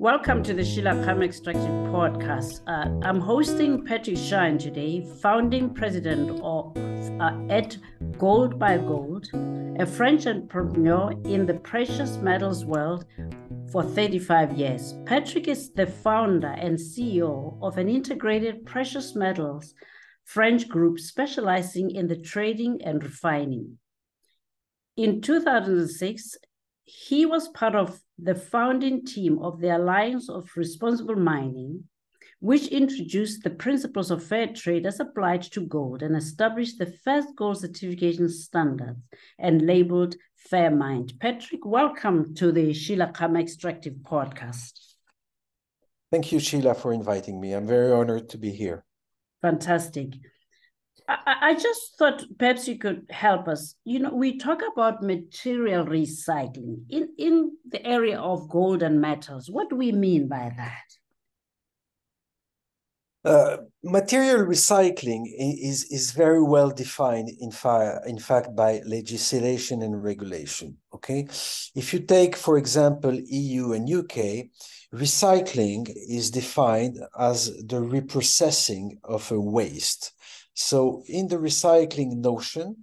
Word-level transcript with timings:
Welcome 0.00 0.44
to 0.44 0.54
the 0.54 0.64
Sheila 0.64 0.94
Extractive 1.24 1.90
Podcast. 1.90 2.60
Uh, 2.68 3.04
I'm 3.04 3.18
hosting 3.18 3.84
Patrick 3.84 4.16
Schein 4.16 4.56
today, 4.56 5.04
founding 5.20 5.74
president 5.74 6.40
of 6.40 6.76
uh, 7.20 7.36
at 7.50 7.76
Gold 8.16 8.60
by 8.60 8.78
Gold, 8.78 9.26
a 9.80 9.84
French 9.84 10.28
entrepreneur 10.28 11.10
in 11.24 11.46
the 11.46 11.54
precious 11.54 12.16
metals 12.18 12.64
world 12.64 13.06
for 13.72 13.82
35 13.82 14.52
years. 14.52 14.94
Patrick 15.04 15.48
is 15.48 15.72
the 15.72 15.88
founder 15.88 16.54
and 16.56 16.78
CEO 16.78 17.58
of 17.60 17.76
an 17.76 17.88
integrated 17.88 18.64
precious 18.66 19.16
metals 19.16 19.74
French 20.26 20.68
group 20.68 21.00
specializing 21.00 21.90
in 21.90 22.06
the 22.06 22.22
trading 22.22 22.80
and 22.84 23.02
refining. 23.02 23.76
In 24.96 25.20
2006, 25.20 26.36
he 26.88 27.26
was 27.26 27.48
part 27.48 27.74
of 27.74 28.00
the 28.18 28.34
founding 28.34 29.04
team 29.04 29.38
of 29.40 29.60
the 29.60 29.76
Alliance 29.76 30.30
of 30.30 30.50
Responsible 30.56 31.16
Mining, 31.16 31.84
which 32.40 32.68
introduced 32.68 33.42
the 33.42 33.50
principles 33.50 34.10
of 34.10 34.24
fair 34.24 34.46
trade 34.46 34.86
as 34.86 34.98
applied 34.98 35.42
to 35.42 35.66
gold 35.66 36.02
and 36.02 36.16
established 36.16 36.78
the 36.78 36.86
first 37.04 37.28
gold 37.36 37.58
certification 37.60 38.28
standards 38.30 38.98
and 39.38 39.66
labeled 39.66 40.16
Fairmined. 40.50 41.18
Patrick, 41.20 41.66
welcome 41.66 42.34
to 42.36 42.52
the 42.52 42.72
Sheila 42.72 43.08
Khama 43.08 43.40
Extractive 43.40 43.94
Podcast. 43.96 44.72
Thank 46.10 46.32
you, 46.32 46.40
Sheila, 46.40 46.74
for 46.74 46.94
inviting 46.94 47.38
me. 47.38 47.52
I'm 47.52 47.66
very 47.66 47.92
honored 47.92 48.30
to 48.30 48.38
be 48.38 48.50
here. 48.50 48.82
Fantastic. 49.42 50.14
I, 51.08 51.36
I 51.40 51.54
just 51.54 51.96
thought 51.98 52.22
perhaps 52.38 52.68
you 52.68 52.78
could 52.78 53.06
help 53.10 53.48
us. 53.48 53.74
You 53.84 54.00
know, 54.00 54.14
we 54.14 54.36
talk 54.36 54.60
about 54.72 55.02
material 55.02 55.86
recycling 55.86 56.82
in, 56.90 57.08
in 57.16 57.56
the 57.66 57.84
area 57.84 58.20
of 58.20 58.48
gold 58.48 58.82
and 58.82 59.00
metals. 59.00 59.50
What 59.50 59.70
do 59.70 59.76
we 59.76 59.90
mean 59.90 60.28
by 60.28 60.52
that? 60.56 60.84
Uh, 63.24 63.58
material 63.82 64.44
recycling 64.46 65.24
is, 65.36 65.84
is 65.90 66.12
very 66.12 66.42
well 66.42 66.70
defined 66.70 67.30
in, 67.40 67.50
fa- 67.50 68.00
in 68.06 68.18
fact 68.18 68.54
by 68.54 68.80
legislation 68.86 69.82
and 69.82 70.02
regulation 70.02 70.76
okay 70.94 71.26
if 71.74 71.92
you 71.92 71.98
take 71.98 72.36
for 72.36 72.56
example 72.56 73.12
eu 73.12 73.72
and 73.72 73.92
uk 73.92 74.16
recycling 74.94 75.92
is 76.08 76.30
defined 76.30 76.96
as 77.18 77.46
the 77.66 77.80
reprocessing 77.80 78.96
of 79.02 79.30
a 79.32 79.40
waste 79.40 80.12
so 80.58 81.04
in 81.06 81.28
the 81.28 81.36
recycling 81.36 82.16
notion, 82.16 82.76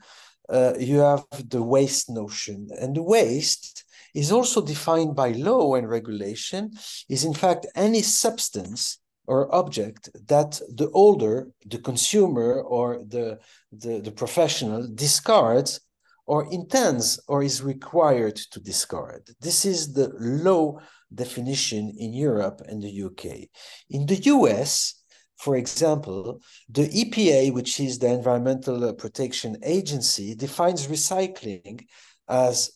uh, 0.47 0.73
you 0.79 0.99
have 0.99 1.25
the 1.49 1.61
waste 1.61 2.09
notion, 2.09 2.69
and 2.79 2.95
the 2.95 3.03
waste 3.03 3.83
is 4.13 4.31
also 4.31 4.61
defined 4.61 5.13
by 5.15 5.31
law 5.31 5.75
and 5.75 5.89
regulation. 5.89 6.71
Is 7.09 7.25
in 7.25 7.33
fact 7.33 7.67
any 7.75 8.01
substance 8.01 8.99
or 9.27 9.53
object 9.53 10.09
that 10.27 10.61
the 10.69 10.89
holder, 10.93 11.49
the 11.65 11.79
consumer, 11.79 12.61
or 12.61 12.99
the 12.99 13.39
the, 13.73 13.99
the 13.99 14.11
professional 14.11 14.87
discards 14.87 15.81
or 16.27 16.47
intends 16.51 17.19
or 17.27 17.43
is 17.43 17.61
required 17.61 18.37
to 18.51 18.59
discard. 18.61 19.29
This 19.41 19.65
is 19.65 19.93
the 19.93 20.11
law 20.19 20.79
definition 21.13 21.93
in 21.97 22.13
Europe 22.13 22.61
and 22.67 22.81
the 22.81 23.03
UK. 23.03 23.49
In 23.89 24.05
the 24.05 24.19
US, 24.35 25.03
for 25.37 25.57
example, 25.57 26.41
the 26.69 26.87
EPA, 26.87 27.53
which 27.53 27.79
is 27.79 27.99
the 27.99 28.07
Environmental 28.07 28.93
Protection 28.93 29.57
Agency, 29.63 30.35
defines 30.35 30.87
recycling 30.87 31.85
as 32.27 32.71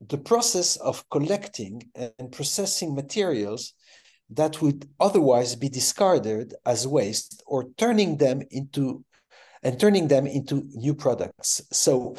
the 0.00 0.18
process 0.18 0.76
of 0.76 1.08
collecting 1.10 1.82
and 1.94 2.32
processing 2.32 2.94
materials 2.94 3.74
that 4.30 4.62
would 4.62 4.88
otherwise 4.98 5.54
be 5.56 5.68
discarded 5.68 6.54
as 6.64 6.86
waste 6.86 7.42
or 7.46 7.68
turning 7.76 8.16
them 8.16 8.42
into 8.50 9.04
and 9.62 9.78
turning 9.78 10.08
them 10.08 10.26
into 10.26 10.62
new 10.72 10.94
products. 10.94 11.60
So 11.70 12.16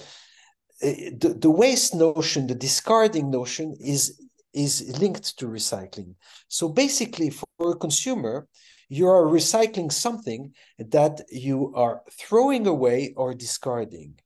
uh, 0.84 0.94
the, 1.18 1.36
the 1.40 1.50
waste 1.50 1.96
notion, 1.96 2.48
the 2.48 2.56
discarding 2.56 3.32
notion 3.32 3.76
is 3.80 4.22
is 4.54 5.00
linked 5.00 5.38
to 5.40 5.48
recycling. 5.48 6.16
So 6.50 6.68
basically 6.68 7.30
for 7.30 7.72
a 7.72 7.76
consumer, 7.76 8.48
you 8.92 9.08
are 9.08 9.24
recycling 9.24 9.90
something 9.90 10.54
that 10.78 11.22
you 11.30 11.72
are 11.76 12.02
throwing 12.12 12.68
away 12.68 13.14
or 13.16 13.34
discarding. 13.34 14.20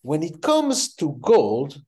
When 0.00 0.22
it 0.22 0.40
comes 0.40 0.94
to 0.94 1.18
gold, 1.20 1.82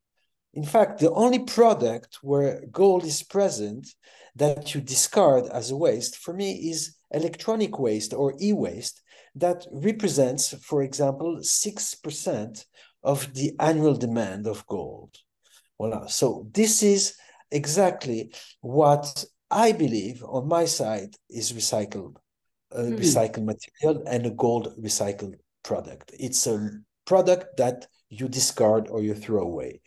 in 0.53 0.63
fact, 0.63 1.01
the 1.01 1.11
only 1.13 1.39
product 1.39 2.19
where 2.21 2.67
gold 2.71 3.05
is 3.07 3.23
present 3.23 3.89
that 4.37 4.75
you 4.75 4.83
discard 4.83 5.47
as 5.47 5.71
a 5.71 5.77
waste 5.77 6.17
for 6.19 6.35
me 6.35 6.69
is 6.71 6.97
electronic 7.13 7.79
waste 7.79 8.13
or 8.13 8.35
e 8.39 8.53
waste 8.53 9.01
that 9.35 9.67
represents, 9.73 10.53
for 10.63 10.83
example, 10.83 11.39
6% 11.39 12.65
of 13.05 13.33
the 13.33 13.57
annual 13.59 13.95
demand 13.95 14.47
of 14.47 14.67
gold. 14.67 15.17
Voila. 15.79 16.09
So, 16.09 16.47
this 16.53 16.83
is 16.83 17.15
exactly 17.51 18.35
what 18.61 19.25
I 19.51 19.73
believe 19.73 20.23
on 20.25 20.47
my 20.49 20.67
side 20.67 21.15
is 21.31 21.53
recycled, 21.53 22.17
uh, 22.75 22.81
mm. 22.81 22.99
recycled 22.99 23.45
material 23.45 24.03
and 24.07 24.27
a 24.27 24.31
gold 24.31 24.75
recycled 24.79 25.35
product. 25.63 26.13
It's 26.19 26.47
a 26.47 26.71
product 27.07 27.57
that 27.57 27.87
you 28.11 28.29
discard 28.29 28.89
or 28.89 29.03
you 29.03 29.15
throw 29.15 29.43
away. 29.43 29.81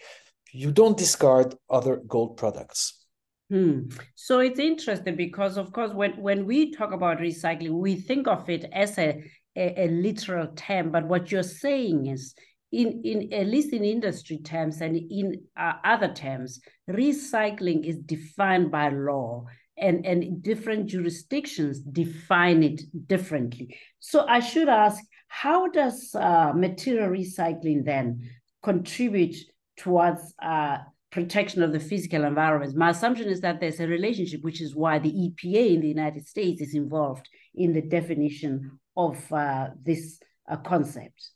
You 0.51 0.71
don't 0.71 0.97
discard 0.97 1.55
other 1.69 1.97
gold 2.07 2.37
products. 2.37 3.05
Hmm. 3.49 3.89
So 4.15 4.39
it's 4.39 4.59
interesting 4.59 5.15
because, 5.15 5.57
of 5.57 5.73
course, 5.73 5.91
when, 5.91 6.13
when 6.13 6.45
we 6.45 6.71
talk 6.71 6.93
about 6.93 7.19
recycling, 7.19 7.71
we 7.71 7.95
think 7.95 8.27
of 8.27 8.49
it 8.49 8.65
as 8.71 8.97
a, 8.97 9.23
a, 9.55 9.85
a 9.85 9.87
literal 9.89 10.47
term. 10.55 10.91
But 10.91 11.07
what 11.07 11.31
you're 11.31 11.43
saying 11.43 12.07
is 12.07 12.33
in, 12.71 13.01
in 13.03 13.33
at 13.33 13.47
least 13.47 13.73
in 13.73 13.83
industry 13.83 14.37
terms 14.37 14.81
and 14.81 14.95
in 14.95 15.41
uh, 15.57 15.73
other 15.83 16.13
terms, 16.13 16.61
recycling 16.89 17.85
is 17.85 17.97
defined 17.97 18.71
by 18.71 18.89
law 18.89 19.45
and, 19.77 20.05
and 20.05 20.41
different 20.43 20.87
jurisdictions 20.87 21.81
define 21.81 22.63
it 22.63 22.81
differently. 23.07 23.77
So 23.99 24.25
I 24.27 24.39
should 24.39 24.69
ask, 24.69 25.03
how 25.27 25.67
does 25.67 26.13
uh, 26.13 26.53
material 26.55 27.09
recycling 27.09 27.83
then 27.83 28.29
contribute 28.63 29.35
towards 29.77 30.33
uh, 30.41 30.77
protection 31.11 31.63
of 31.63 31.73
the 31.73 31.79
physical 31.79 32.23
environment? 32.23 32.75
My 32.75 32.91
assumption 32.91 33.27
is 33.27 33.41
that 33.41 33.59
there's 33.59 33.79
a 33.79 33.87
relationship, 33.87 34.43
which 34.43 34.61
is 34.61 34.75
why 34.75 34.99
the 34.99 35.11
EPA 35.11 35.75
in 35.75 35.81
the 35.81 35.87
United 35.87 36.27
States 36.27 36.61
is 36.61 36.75
involved 36.75 37.27
in 37.55 37.73
the 37.73 37.81
definition 37.81 38.79
of 38.95 39.31
uh, 39.33 39.69
this 39.83 40.19
uh, 40.49 40.57
concept. 40.57 41.31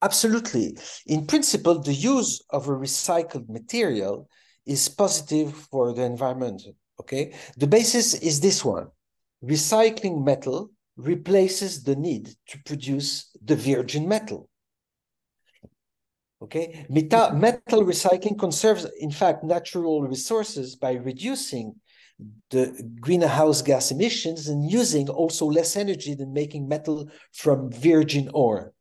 Absolutely. 0.00 0.76
In 1.06 1.26
principle, 1.26 1.80
the 1.80 1.94
use 1.94 2.42
of 2.50 2.68
a 2.68 2.72
recycled 2.72 3.48
material 3.48 4.28
is 4.64 4.88
positive 4.88 5.54
for 5.54 5.92
the 5.92 6.02
environment. 6.02 6.62
Okay. 7.00 7.34
The 7.56 7.66
basis 7.66 8.14
is 8.14 8.40
this 8.40 8.64
one 8.64 8.88
recycling 9.44 10.24
metal 10.24 10.70
replaces 10.96 11.84
the 11.84 11.94
need 11.94 12.28
to 12.48 12.58
produce 12.64 13.30
the 13.42 13.56
virgin 13.56 14.08
metal. 14.08 14.48
Okay. 16.42 16.86
Meta 16.88 17.32
metal 17.34 17.84
recycling 17.84 18.38
conserves, 18.38 18.86
in 19.00 19.10
fact, 19.10 19.42
natural 19.42 20.02
resources 20.02 20.76
by 20.76 20.92
reducing 20.92 21.74
the 22.50 22.80
greenhouse 23.00 23.62
gas 23.62 23.90
emissions 23.90 24.48
and 24.48 24.68
using 24.68 25.08
also 25.08 25.46
less 25.46 25.76
energy 25.76 26.14
than 26.14 26.32
making 26.32 26.68
metal 26.68 27.08
from 27.32 27.70
virgin 27.70 28.28
ore 28.34 28.72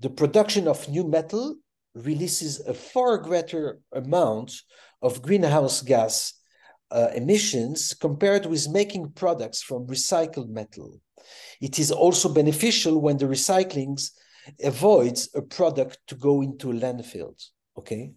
the 0.00 0.10
production 0.10 0.66
of 0.66 0.88
new 0.88 1.06
metal 1.06 1.56
releases 1.94 2.60
a 2.60 2.74
far 2.74 3.18
greater 3.18 3.80
amount 3.92 4.52
of 5.02 5.22
greenhouse 5.22 5.82
gas 5.82 6.34
uh, 6.90 7.08
emissions 7.14 7.94
compared 7.94 8.46
with 8.46 8.68
making 8.68 9.10
products 9.12 9.62
from 9.62 9.86
recycled 9.86 10.48
metal. 10.48 11.00
It 11.60 11.78
is 11.78 11.92
also 11.92 12.32
beneficial 12.32 13.00
when 13.00 13.18
the 13.18 13.26
recycling 13.26 14.00
avoids 14.62 15.28
a 15.34 15.42
product 15.42 15.98
to 16.08 16.14
go 16.14 16.40
into 16.40 16.68
landfills. 16.68 17.50
Okay, 17.78 18.10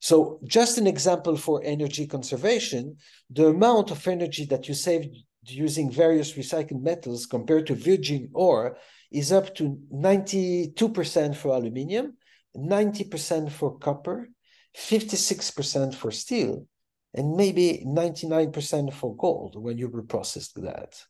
so 0.00 0.40
just 0.44 0.78
an 0.78 0.86
example 0.86 1.36
for 1.36 1.60
energy 1.64 2.06
conservation: 2.06 2.96
the 3.30 3.48
amount 3.48 3.90
of 3.90 4.06
energy 4.06 4.44
that 4.46 4.68
you 4.68 4.74
save 4.74 5.08
using 5.44 5.90
various 5.90 6.32
recycled 6.32 6.82
metals 6.82 7.26
compared 7.26 7.66
to 7.66 7.74
virgin 7.74 8.30
ore 8.32 8.76
is 9.10 9.32
up 9.32 9.54
to 9.56 9.78
92% 9.92 11.36
for 11.36 11.54
aluminium, 11.54 12.16
90% 12.56 13.50
for 13.50 13.78
copper, 13.78 14.28
56% 14.76 15.94
for 15.94 16.10
steel, 16.10 16.66
and 17.14 17.36
maybe 17.36 17.82
99% 17.86 18.92
for 18.92 19.16
gold 19.16 19.60
when 19.60 19.78
you 19.78 19.88
reprocess 19.88 20.52
that. 20.54 21.00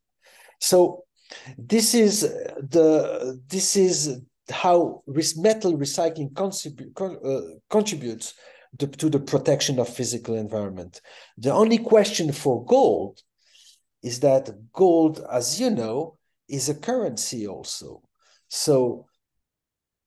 So 0.61 1.05
this 1.59 1.95
is 1.95 2.21
the 2.21 3.41
this 3.49 3.77
is 3.77 4.21
how 4.49 5.03
metal 5.37 5.77
recycling 5.77 6.35
contribute, 6.37 6.93
uh, 7.01 7.41
contributes 7.69 8.35
to 8.79 9.11
the 9.11 9.19
protection 9.19 9.79
of 9.79 9.89
physical 9.89 10.37
environment. 10.37 11.01
The 11.39 11.53
only 11.53 11.79
question 11.79 12.31
for 12.33 12.65
gold 12.65 13.21
is 14.03 14.21
that 14.21 14.51
gold, 14.73 15.25
as 15.31 15.61
you 15.61 15.71
know, 15.71 16.19
is 16.49 16.69
a 16.69 16.75
currency 16.75 17.47
also. 17.47 18.03
So 18.49 19.07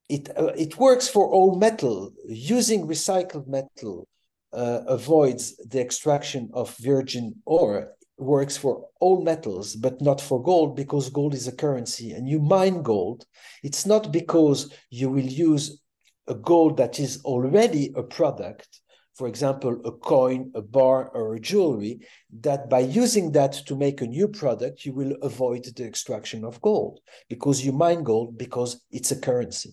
it 0.08 0.30
uh, 0.38 0.54
it 0.58 0.78
works 0.78 1.08
for 1.08 1.28
all 1.28 1.56
metal. 1.56 2.12
Using 2.28 2.88
recycled 2.88 3.48
metal 3.48 4.08
uh, 4.54 4.82
avoids 4.88 5.56
the 5.58 5.80
extraction 5.80 6.50
of 6.54 6.76
virgin 6.78 7.36
ore. 7.46 7.94
Works 8.18 8.58
for 8.58 8.86
all 9.00 9.22
metals, 9.24 9.78
but 9.78 10.02
not 10.02 10.20
for 10.20 10.44
gold 10.44 10.76
because 10.76 11.10
gold 11.10 11.34
is 11.34 11.48
a 11.48 11.56
currency. 11.56 12.12
And 12.12 12.28
you 12.28 12.40
mine 12.40 12.82
gold. 12.82 13.24
It's 13.64 13.86
not 13.86 14.12
because 14.12 14.74
you 14.90 15.10
will 15.10 15.30
use 15.50 15.80
a 16.28 16.36
gold 16.36 16.76
that 16.78 17.00
is 17.00 17.22
already 17.24 17.94
a 17.96 18.04
product 18.04 18.82
for 19.20 19.28
example, 19.28 19.82
a 19.84 19.92
coin, 19.92 20.50
a 20.56 20.62
bar, 20.62 21.10
or 21.10 21.36
a 21.36 21.42
jewelry, 21.42 22.00
that 22.40 22.70
by 22.70 22.80
using 22.80 23.34
that 23.34 23.52
to 23.52 23.76
make 23.76 24.00
a 24.00 24.08
new 24.08 24.30
product, 24.30 24.86
you 24.86 24.94
will 24.94 25.18
avoid 25.22 25.66
the 25.66 25.84
extraction 25.84 26.46
of 26.46 26.62
gold 26.62 27.02
because 27.28 27.66
you 27.66 27.74
mine 27.74 28.02
gold 28.04 28.38
because 28.38 28.82
it's 28.92 29.12
a 29.12 29.20
currency. 29.20 29.72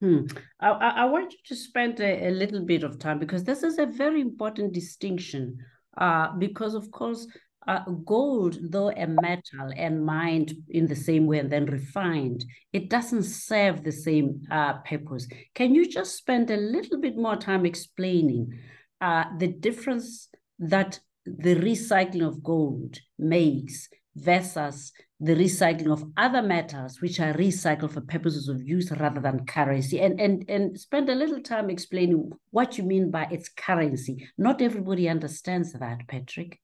Hmm. 0.00 0.22
I, 0.60 0.70
I 0.70 1.04
want 1.04 1.30
you 1.34 1.38
to 1.44 1.54
spend 1.54 2.00
a, 2.00 2.28
a, 2.28 2.30
little 2.30 2.64
bit 2.64 2.82
of 2.82 2.98
time 2.98 3.18
because 3.18 3.44
this 3.44 3.62
is 3.62 3.78
a 3.78 3.84
very 3.84 4.22
important 4.22 4.72
distinction. 4.72 5.58
Uh, 5.98 6.28
because, 6.38 6.74
of 6.74 6.90
course, 6.90 7.26
uh, 7.66 7.84
gold, 8.04 8.58
though 8.62 8.90
a 8.90 9.06
metal 9.06 9.70
and 9.76 10.04
mined 10.04 10.54
in 10.68 10.86
the 10.86 10.96
same 10.96 11.26
way 11.26 11.38
and 11.38 11.50
then 11.50 11.66
refined, 11.66 12.44
it 12.72 12.88
doesn't 12.88 13.24
serve 13.24 13.84
the 13.84 13.92
same 13.92 14.42
uh, 14.50 14.74
purpose. 14.78 15.26
Can 15.54 15.74
you 15.74 15.86
just 15.86 16.16
spend 16.16 16.50
a 16.50 16.56
little 16.56 17.00
bit 17.00 17.16
more 17.16 17.36
time 17.36 17.66
explaining 17.66 18.58
uh, 19.00 19.24
the 19.38 19.48
difference 19.48 20.28
that 20.58 21.00
the 21.26 21.54
recycling 21.56 22.26
of 22.26 22.42
gold 22.42 22.98
makes 23.18 23.88
versus 24.16 24.92
the 25.20 25.34
recycling 25.34 25.92
of 25.92 26.10
other 26.16 26.42
metals 26.42 27.00
which 27.00 27.20
are 27.20 27.34
recycled 27.34 27.92
for 27.92 28.00
purposes 28.00 28.48
of 28.48 28.62
use 28.62 28.90
rather 28.92 29.20
than 29.20 29.44
currency? 29.44 30.00
And 30.00 30.18
and 30.18 30.48
and 30.48 30.80
spend 30.80 31.10
a 31.10 31.14
little 31.14 31.40
time 31.40 31.68
explaining 31.68 32.30
what 32.50 32.78
you 32.78 32.84
mean 32.84 33.10
by 33.10 33.24
its 33.30 33.50
currency. 33.50 34.28
Not 34.38 34.62
everybody 34.62 35.10
understands 35.10 35.74
that 35.74 36.08
patrick 36.08 36.58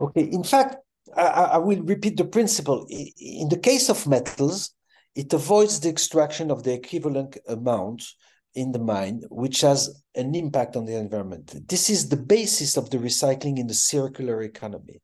Okay, 0.00 0.22
in 0.22 0.44
fact, 0.44 0.76
I, 1.16 1.26
I 1.26 1.58
will 1.58 1.82
repeat 1.82 2.16
the 2.16 2.24
principle. 2.24 2.86
In 2.88 3.48
the 3.48 3.58
case 3.58 3.88
of 3.88 4.06
metals, 4.06 4.70
it 5.14 5.32
avoids 5.32 5.80
the 5.80 5.88
extraction 5.88 6.50
of 6.50 6.62
the 6.62 6.72
equivalent 6.72 7.36
amount 7.48 8.04
in 8.54 8.72
the 8.72 8.78
mine, 8.78 9.22
which 9.30 9.60
has 9.60 10.02
an 10.14 10.34
impact 10.34 10.76
on 10.76 10.84
the 10.84 10.96
environment. 10.96 11.68
This 11.68 11.88
is 11.88 12.08
the 12.08 12.16
basis 12.16 12.76
of 12.76 12.90
the 12.90 12.98
recycling 12.98 13.58
in 13.58 13.66
the 13.66 13.74
circular 13.74 14.42
economy. 14.42 15.00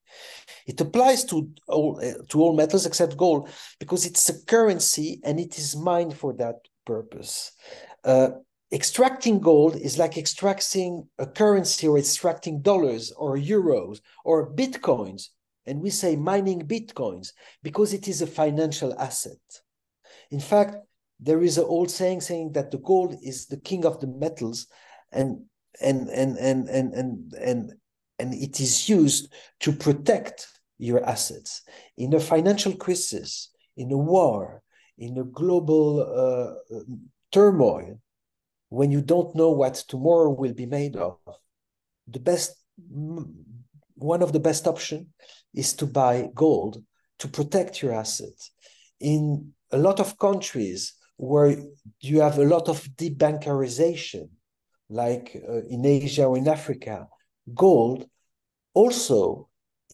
It 0.67 0.81
applies 0.81 1.25
to 1.27 1.49
all, 1.69 2.01
uh, 2.03 2.23
to 2.29 2.41
all 2.41 2.57
metals 2.57 2.87
except 2.87 3.17
gold 3.17 3.49
because 3.79 4.05
it's 4.05 4.29
a 4.29 4.45
currency 4.47 5.21
and 5.23 5.39
it 5.39 5.59
is 5.59 5.77
mined 5.77 6.17
for 6.17 6.33
that 6.35 6.57
purpose. 6.85 7.53
Uh, 8.03 8.31
extracting 8.73 9.39
gold 9.41 9.77
is 9.77 9.99
like 9.99 10.17
extracting 10.17 11.09
a 11.19 11.27
currency 11.27 11.87
or 11.87 11.99
extracting 11.99 12.63
dollars 12.63 13.13
or 13.13 13.37
euros 13.37 14.01
or 14.25 14.53
bitcoins. 14.53 15.29
And 15.67 15.81
we 15.81 15.91
say 15.91 16.17
mining 16.17 16.63
bitcoins 16.63 17.33
because 17.63 17.93
it 17.93 18.09
is 18.09 18.23
a 18.23 18.27
financial 18.27 18.99
asset. 18.99 19.39
In 20.31 20.41
fact, 20.41 20.77
there 21.19 21.43
is 21.43 21.59
an 21.59 21.65
old 21.65 21.91
saying 21.91 22.21
saying 22.21 22.53
that 22.53 22.71
the 22.71 22.79
gold 22.79 23.17
is 23.23 23.47
the 23.47 23.57
king 23.57 23.85
of 23.85 24.01
the 24.01 24.07
metals 24.07 24.67
and 25.12 25.45
and 25.81 26.09
and 26.09 26.37
and 26.37 26.69
and 26.69 26.95
and 26.95 27.33
and, 27.35 27.73
and 28.19 28.35
it 28.35 28.61
is 28.61 28.89
used 28.89 29.33
to 29.61 29.73
protect 29.73 30.47
your 30.79 31.05
assets 31.05 31.62
in 31.97 32.12
a 32.15 32.21
financial 32.21 32.75
crisis 32.75 33.51
in 33.77 33.91
a 33.93 33.97
war 33.97 34.62
in 34.99 35.19
a 35.19 35.25
global 35.25 36.01
uh, 36.01 36.77
turmoil 37.33 37.99
when 38.69 38.91
you 38.91 39.01
don't 39.01 39.35
know 39.35 39.51
what 39.51 39.75
tomorrow 39.75 40.31
will 40.31 40.55
be 40.55 40.67
made 40.67 40.97
of, 40.97 41.19
the 42.07 42.21
best 42.21 42.57
one 43.97 44.23
of 44.23 44.33
the 44.33 44.41
best 44.41 44.67
option 44.67 45.13
is 45.55 45.73
to 45.75 45.87
buy 45.87 46.29
gold 46.35 46.83
to 47.19 47.29
protect 47.29 47.83
your 47.83 47.93
assets. 47.93 48.51
In 49.01 49.53
a 49.71 49.79
lot 49.79 50.01
of 50.01 50.19
countries 50.19 50.95
where 51.17 51.57
you 52.01 52.21
have 52.21 52.39
a 52.39 52.45
lot 52.45 52.69
of 52.69 52.83
debankarization, 52.97 54.29
like 54.89 55.43
uh, 55.49 55.62
in 55.69 55.85
Asia 55.85 56.25
or 56.27 56.37
in 56.37 56.47
Africa, 56.47 57.09
gold 57.55 58.07
also 58.75 59.49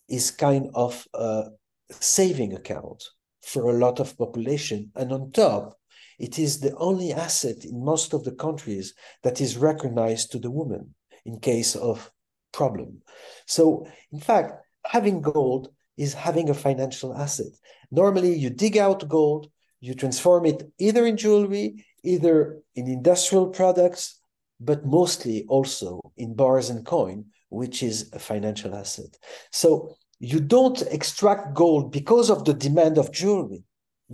is 0.09 0.31
kind 0.31 0.69
of 0.75 1.07
a 1.15 1.45
saving 1.91 2.55
account 2.55 3.03
for 3.43 3.71
a 3.71 3.79
lot 3.79 4.01
of 4.01 4.19
population. 4.19 4.91
And 4.97 5.13
on 5.13 5.31
top, 5.31 5.79
it 6.23 6.39
is 6.39 6.61
the 6.61 6.75
only 6.77 7.13
asset 7.13 7.65
in 7.65 7.85
most 7.85 8.15
of 8.15 8.23
the 8.23 8.31
countries 8.31 8.95
that 9.25 9.41
is 9.41 9.57
recognized 9.57 10.31
to 10.31 10.39
the 10.39 10.51
woman 10.51 10.95
in 11.27 11.41
case 11.41 11.75
of 11.75 12.13
problem. 12.53 13.03
So, 13.47 13.89
in 14.13 14.21
fact, 14.21 14.53
having 14.87 15.21
gold 15.21 15.73
is 15.97 16.15
having 16.15 16.49
a 16.49 16.55
financial 16.55 17.13
asset. 17.13 17.53
Normally, 17.91 18.35
you 18.35 18.51
dig 18.51 18.79
out 18.79 19.09
gold, 19.09 19.51
you 19.81 19.95
transform 19.95 20.47
it 20.47 20.63
either 20.79 21.05
in 21.07 21.17
jewelry, 21.17 21.85
either 22.05 22.63
in 22.77 22.87
industrial 22.87 23.49
products, 23.49 24.21
but 24.61 24.87
mostly 24.87 25.45
also 25.49 26.13
in 26.17 26.35
bars 26.35 26.71
and 26.71 26.87
coin, 26.87 27.25
which 27.49 27.83
is 27.83 28.11
a 28.13 28.21
financial 28.21 28.77
asset. 28.77 29.19
So 29.51 29.97
you 30.21 30.39
don't 30.39 30.81
extract 30.83 31.55
gold 31.55 31.91
because 31.91 32.31
of 32.31 32.45
the 32.45 32.55
demand 32.55 32.97
of 32.97 33.11
jewelry 33.11 33.65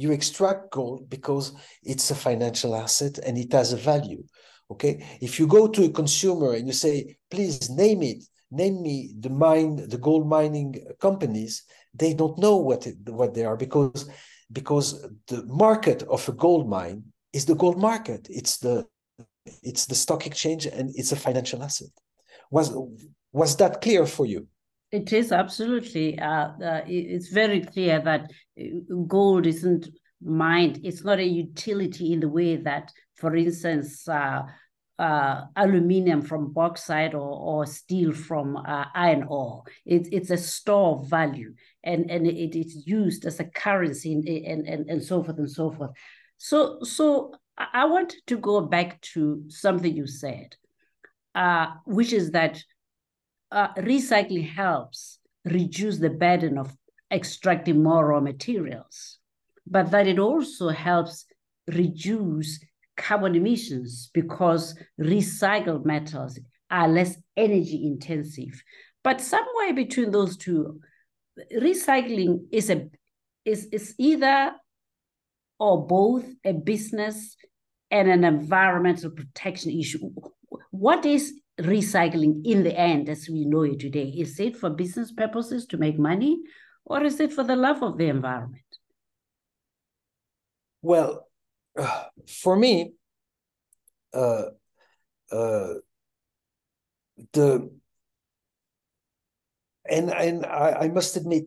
you 0.03 0.13
extract 0.13 0.71
gold 0.71 1.09
because 1.09 1.53
it's 1.83 2.11
a 2.11 2.15
financial 2.15 2.75
asset 2.75 3.19
and 3.19 3.37
it 3.39 3.53
has 3.53 3.73
a 3.73 3.77
value 3.77 4.23
okay? 4.71 5.03
If 5.23 5.41
you 5.41 5.47
go 5.47 5.67
to 5.67 5.85
a 5.85 5.91
consumer 5.91 6.53
and 6.55 6.67
you 6.67 6.73
say 6.73 7.17
please 7.31 7.71
name 7.71 8.03
it 8.03 8.25
name 8.51 8.83
me 8.83 9.13
the 9.19 9.29
mine 9.29 9.77
the 9.89 9.99
gold 9.99 10.27
mining 10.27 10.75
companies 11.01 11.65
they 11.95 12.15
don't 12.15 12.39
know 12.39 12.57
what 12.57 12.87
it, 12.87 12.97
what 13.07 13.35
they 13.35 13.45
are 13.45 13.57
because 13.57 14.09
because 14.51 15.07
the 15.27 15.45
market 15.47 16.03
of 16.05 16.27
a 16.29 16.33
gold 16.33 16.69
mine 16.69 17.05
is 17.33 17.45
the 17.45 17.55
gold 17.55 17.79
market. 17.79 18.27
It's 18.31 18.59
the 18.59 18.87
it's 19.63 19.87
the 19.87 19.95
stock 19.95 20.27
exchange 20.27 20.67
and 20.67 20.93
it's 20.95 21.13
a 21.13 21.17
financial 21.17 21.63
asset. 21.63 21.89
Was 22.51 22.75
was 23.33 23.57
that 23.57 23.81
clear 23.81 24.07
for 24.07 24.27
you 24.27 24.47
it 24.91 25.13
is 25.13 25.33
absolutely. 25.33 26.19
Uh, 26.19 26.49
uh, 26.65 26.81
it's 26.87 27.29
very 27.29 27.61
clear 27.61 28.01
that 28.01 28.31
uh, 28.61 28.65
gold 29.07 29.47
isn't 29.47 29.89
mined. 30.23 30.81
It's 30.83 31.05
not 31.05 31.19
a 31.19 31.25
utility 31.25 32.13
in 32.13 32.21
the 32.21 32.29
way 32.29 32.57
that, 32.57 32.93
for 33.17 33.37
instance, 33.37 34.09
uh, 34.09 34.43
uh, 34.99 35.43
aluminium 35.57 36.23
from 36.23 36.53
bauxite 36.53 37.15
or, 37.15 37.21
or 37.21 37.67
steel 37.67 38.13
from 38.13 38.57
uh, 38.57 38.87
iron 38.95 39.25
ore. 39.29 39.63
It, 39.85 40.09
it's 40.11 40.31
a 40.31 40.37
store 40.37 40.99
of 40.99 41.11
value 41.11 41.55
and, 41.85 42.11
and 42.11 42.27
it 42.27 42.59
is 42.59 42.85
used 42.87 43.25
as 43.25 43.39
a 43.39 43.45
currency 43.45 44.13
and, 44.15 44.67
and, 44.67 44.89
and, 44.89 45.05
so 45.05 45.23
forth 45.23 45.39
and 45.39 45.51
so 45.51 45.71
forth. 45.71 45.91
So, 46.39 46.79
so 46.83 47.33
I 47.57 47.85
wanted 47.85 48.23
to 48.27 48.39
go 48.39 48.61
back 48.63 49.01
to 49.13 49.45
something 49.49 49.95
you 49.95 50.09
said, 50.09 50.57
which 51.85 52.13
is 52.13 52.33
that 52.33 52.61
uh, 53.51 53.75
recycling 53.75 54.49
helps 54.49 55.19
reduce 55.45 55.99
the 55.99 56.11
burden 56.11 56.59
of 56.59 56.77
extracting 57.11 57.83
more 57.83 58.07
raw 58.07 58.21
materials, 58.21 59.19
but 59.67 59.91
that 59.91 60.07
it 60.07 60.19
also 60.19 60.69
helps 60.69 61.25
reduce 61.67 62.61
carbon 62.97 63.35
emissions 63.35 64.11
because 64.13 64.75
recycled 65.01 65.85
metals 65.85 66.39
are 66.71 66.89
less 66.89 67.17
energy 67.37 67.87
intensive. 67.87 68.63
But 69.03 69.21
somewhere 69.21 69.73
between 69.75 70.11
those 70.11 70.37
two, 70.37 70.81
recycling 71.57 72.47
is 72.53 72.69
a 72.71 72.89
is, 73.45 73.67
is 73.73 73.95
either 73.99 74.53
or 75.59 75.87
both 75.87 76.27
a 76.45 76.53
business 76.53 77.37
and 77.91 78.09
an 78.09 78.25
environmental 78.25 79.11
protection 79.11 79.73
issue. 79.73 80.11
What 80.71 81.07
is 81.07 81.33
recycling 81.59 82.45
in 82.45 82.63
the 82.63 82.77
end 82.79 83.09
as 83.09 83.29
we 83.29 83.45
know 83.45 83.63
it 83.63 83.81
today? 83.81 84.15
Is 84.17 84.39
it 84.41 84.57
for 84.57 84.71
business 84.71 85.13
purposes 85.13 85.67
to 85.67 85.77
make 85.77 85.99
money 85.99 86.41
or 86.85 87.03
is 87.03 87.21
it 87.21 87.33
for 87.33 87.45
the 87.45 87.57
love 87.57 87.83
of 87.83 87.99
the 87.99 88.07
environment? 88.07 88.63
Well, 90.83 91.27
for 92.27 92.57
me, 92.57 92.93
uh, 94.15 94.45
uh, 95.31 95.75
the 97.33 97.71
and 99.91 100.11
and 100.11 100.47
I, 100.47 100.73
I 100.83 100.89
must 100.89 101.17
admit, 101.17 101.45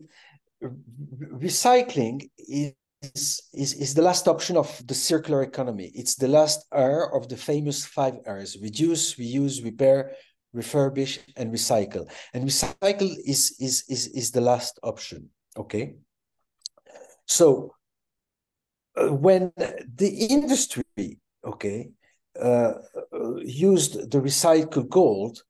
recycling 0.62 2.30
is 2.36 2.74
is, 3.02 3.42
is, 3.52 3.74
is 3.74 3.94
the 3.94 4.02
last 4.02 4.28
option 4.28 4.56
of 4.56 4.68
the 4.86 4.94
circular 4.94 5.42
economy. 5.42 5.90
It's 5.94 6.14
the 6.14 6.28
last 6.28 6.66
R 6.72 7.14
of 7.16 7.28
the 7.28 7.36
famous 7.36 7.84
five 7.84 8.18
R's 8.26 8.56
reduce, 8.60 9.14
reuse, 9.16 9.64
repair, 9.64 10.12
refurbish, 10.54 11.18
and 11.36 11.52
recycle. 11.52 12.10
And 12.32 12.44
recycle 12.44 13.14
is, 13.24 13.56
is, 13.58 13.84
is, 13.88 14.08
is 14.08 14.30
the 14.30 14.40
last 14.40 14.78
option. 14.82 15.30
Okay. 15.56 15.94
So 17.26 17.74
uh, 18.96 19.12
when 19.12 19.52
the 19.56 20.26
industry, 20.30 21.18
okay, 21.44 21.90
uh, 22.40 22.72
uh 23.12 23.36
used 23.44 24.10
the 24.10 24.20
recycled 24.20 24.88
gold, 24.88 25.42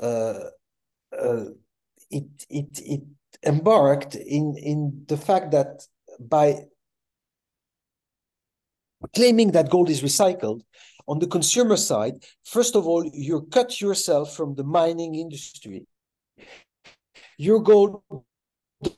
uh, 0.00 0.40
uh, 1.16 1.44
it 2.10 2.26
it 2.48 2.80
it 2.80 3.02
embarked 3.44 4.14
in 4.14 4.56
in 4.56 5.04
the 5.08 5.16
fact 5.16 5.50
that 5.52 5.86
by 6.18 6.64
claiming 9.14 9.52
that 9.52 9.70
gold 9.70 9.90
is 9.90 10.02
recycled. 10.02 10.62
On 11.06 11.18
the 11.18 11.26
consumer 11.26 11.76
side 11.76 12.22
first 12.44 12.76
of 12.76 12.86
all 12.86 13.08
you 13.14 13.42
cut 13.50 13.80
yourself 13.80 14.36
from 14.36 14.54
the 14.54 14.64
mining 14.64 15.14
industry. 15.14 15.86
Your 17.38 17.60
gold 17.60 18.02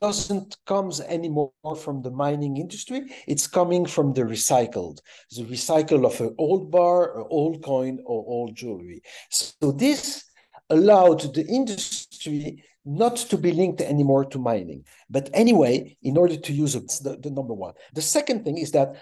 doesn't 0.01 0.57
comes 0.67 1.01
anymore 1.01 1.53
from 1.79 2.03
the 2.03 2.11
mining 2.11 2.57
industry. 2.57 3.03
It's 3.27 3.47
coming 3.47 3.87
from 3.87 4.13
the 4.13 4.23
recycled 4.23 4.99
the 5.31 5.45
recycle 5.45 6.05
of 6.05 6.21
an 6.21 6.35
old 6.39 6.71
bar 6.71 7.21
an 7.21 7.27
old 7.31 7.63
coin 7.63 8.01
or 8.05 8.25
old 8.27 8.55
jewelry. 8.57 9.03
So 9.31 9.73
this 9.73 10.25
allowed 10.69 11.35
the 11.35 11.47
industry 11.47 12.65
not 12.85 13.17
to 13.17 13.37
be 13.37 13.53
linked 13.53 13.81
anymore 13.81 14.25
to 14.25 14.39
mining. 14.39 14.85
But 15.09 15.31
anyway, 15.33 15.97
in 16.03 16.17
order 16.17 16.37
to 16.37 16.53
use 16.53 16.75
it, 16.75 16.89
the, 17.03 17.17
the 17.17 17.31
number 17.31 17.55
one. 17.55 17.75
The 17.95 18.03
second 18.03 18.45
thing 18.45 18.59
is 18.59 18.73
that 18.73 18.97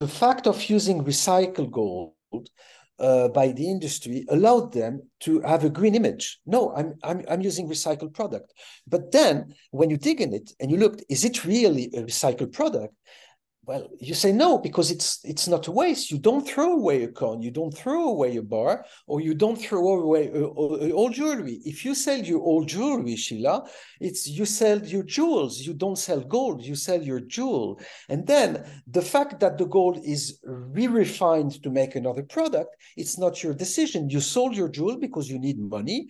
the 0.00 0.08
fact 0.08 0.46
of 0.46 0.70
using 0.70 1.04
recycled 1.04 1.70
gold 1.70 2.14
uh, 2.98 3.28
by 3.28 3.48
the 3.52 3.68
industry 3.68 4.24
allowed 4.30 4.72
them 4.72 5.02
to 5.20 5.40
have 5.40 5.64
a 5.64 5.70
green 5.70 5.94
image. 5.94 6.40
No, 6.46 6.74
I'm, 6.74 6.94
I'm, 7.02 7.24
I'm 7.28 7.42
using 7.42 7.68
recycled 7.68 8.14
product. 8.14 8.54
But 8.86 9.12
then 9.12 9.54
when 9.70 9.90
you 9.90 9.98
dig 9.98 10.20
in 10.20 10.32
it 10.32 10.52
and 10.60 10.70
you 10.70 10.78
look, 10.78 11.00
is 11.10 11.24
it 11.24 11.44
really 11.44 11.90
a 11.94 12.02
recycled 12.02 12.52
product? 12.52 12.94
Well, 13.66 13.88
you 13.98 14.14
say 14.14 14.30
no 14.30 14.58
because 14.58 14.92
it's 14.92 15.18
it's 15.24 15.48
not 15.48 15.66
a 15.66 15.72
waste. 15.72 16.12
You 16.12 16.18
don't 16.18 16.46
throw 16.46 16.74
away 16.74 17.02
a 17.02 17.08
coin, 17.08 17.42
you 17.42 17.50
don't 17.50 17.76
throw 17.76 18.10
away 18.10 18.36
a 18.36 18.42
bar, 18.42 18.84
or 19.08 19.20
you 19.20 19.34
don't 19.34 19.56
throw 19.56 20.02
away 20.02 20.30
uh, 20.30 20.46
uh, 20.46 20.86
uh, 20.86 20.90
old 20.92 21.14
jewelry. 21.14 21.58
If 21.64 21.84
you 21.84 21.96
sell 21.96 22.20
your 22.20 22.42
old 22.42 22.68
jewelry, 22.68 23.16
Sheila, 23.16 23.68
it's 24.00 24.28
you 24.28 24.44
sell 24.44 24.78
your 24.78 25.02
jewels. 25.02 25.66
You 25.66 25.74
don't 25.74 25.98
sell 25.98 26.20
gold. 26.20 26.64
You 26.64 26.76
sell 26.76 27.02
your 27.02 27.18
jewel. 27.18 27.80
And 28.08 28.24
then 28.24 28.64
the 28.86 29.02
fact 29.02 29.40
that 29.40 29.58
the 29.58 29.66
gold 29.66 29.98
is 30.04 30.38
re-refined 30.44 31.60
to 31.64 31.68
make 31.68 31.96
another 31.96 32.22
product, 32.22 32.76
it's 32.96 33.18
not 33.18 33.42
your 33.42 33.52
decision. 33.52 34.08
You 34.08 34.20
sold 34.20 34.54
your 34.54 34.68
jewel 34.68 34.96
because 34.96 35.28
you 35.28 35.40
need 35.40 35.58
money 35.58 36.06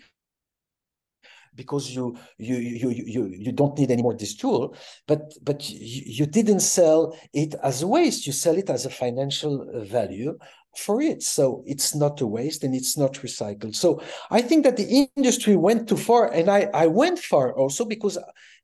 because 1.56 1.94
you 1.94 2.16
you 2.38 2.56
you 2.56 2.90
you 2.90 3.26
you 3.26 3.52
don't 3.52 3.78
need 3.78 3.90
anymore 3.90 4.14
this 4.14 4.34
tool 4.36 4.76
but 5.06 5.32
but 5.42 5.68
you, 5.70 6.02
you 6.06 6.26
didn't 6.26 6.60
sell 6.60 7.16
it 7.32 7.54
as 7.62 7.82
a 7.82 7.86
waste. 7.86 8.26
You 8.26 8.32
sell 8.32 8.56
it 8.56 8.70
as 8.70 8.86
a 8.86 8.90
financial 8.90 9.66
value 9.84 10.38
for 10.76 11.00
it. 11.00 11.22
So 11.22 11.62
it's 11.66 11.94
not 11.94 12.20
a 12.20 12.26
waste 12.26 12.64
and 12.64 12.74
it's 12.74 12.96
not 12.98 13.14
recycled. 13.14 13.74
So 13.74 14.00
i 14.30 14.40
think 14.42 14.64
that 14.64 14.76
the 14.76 15.08
industry 15.16 15.56
went 15.56 15.88
too 15.88 15.96
far 15.96 16.32
and 16.32 16.50
i 16.50 16.68
i 16.74 16.86
went 16.86 17.18
far 17.18 17.54
also 17.54 17.84
because 17.84 18.18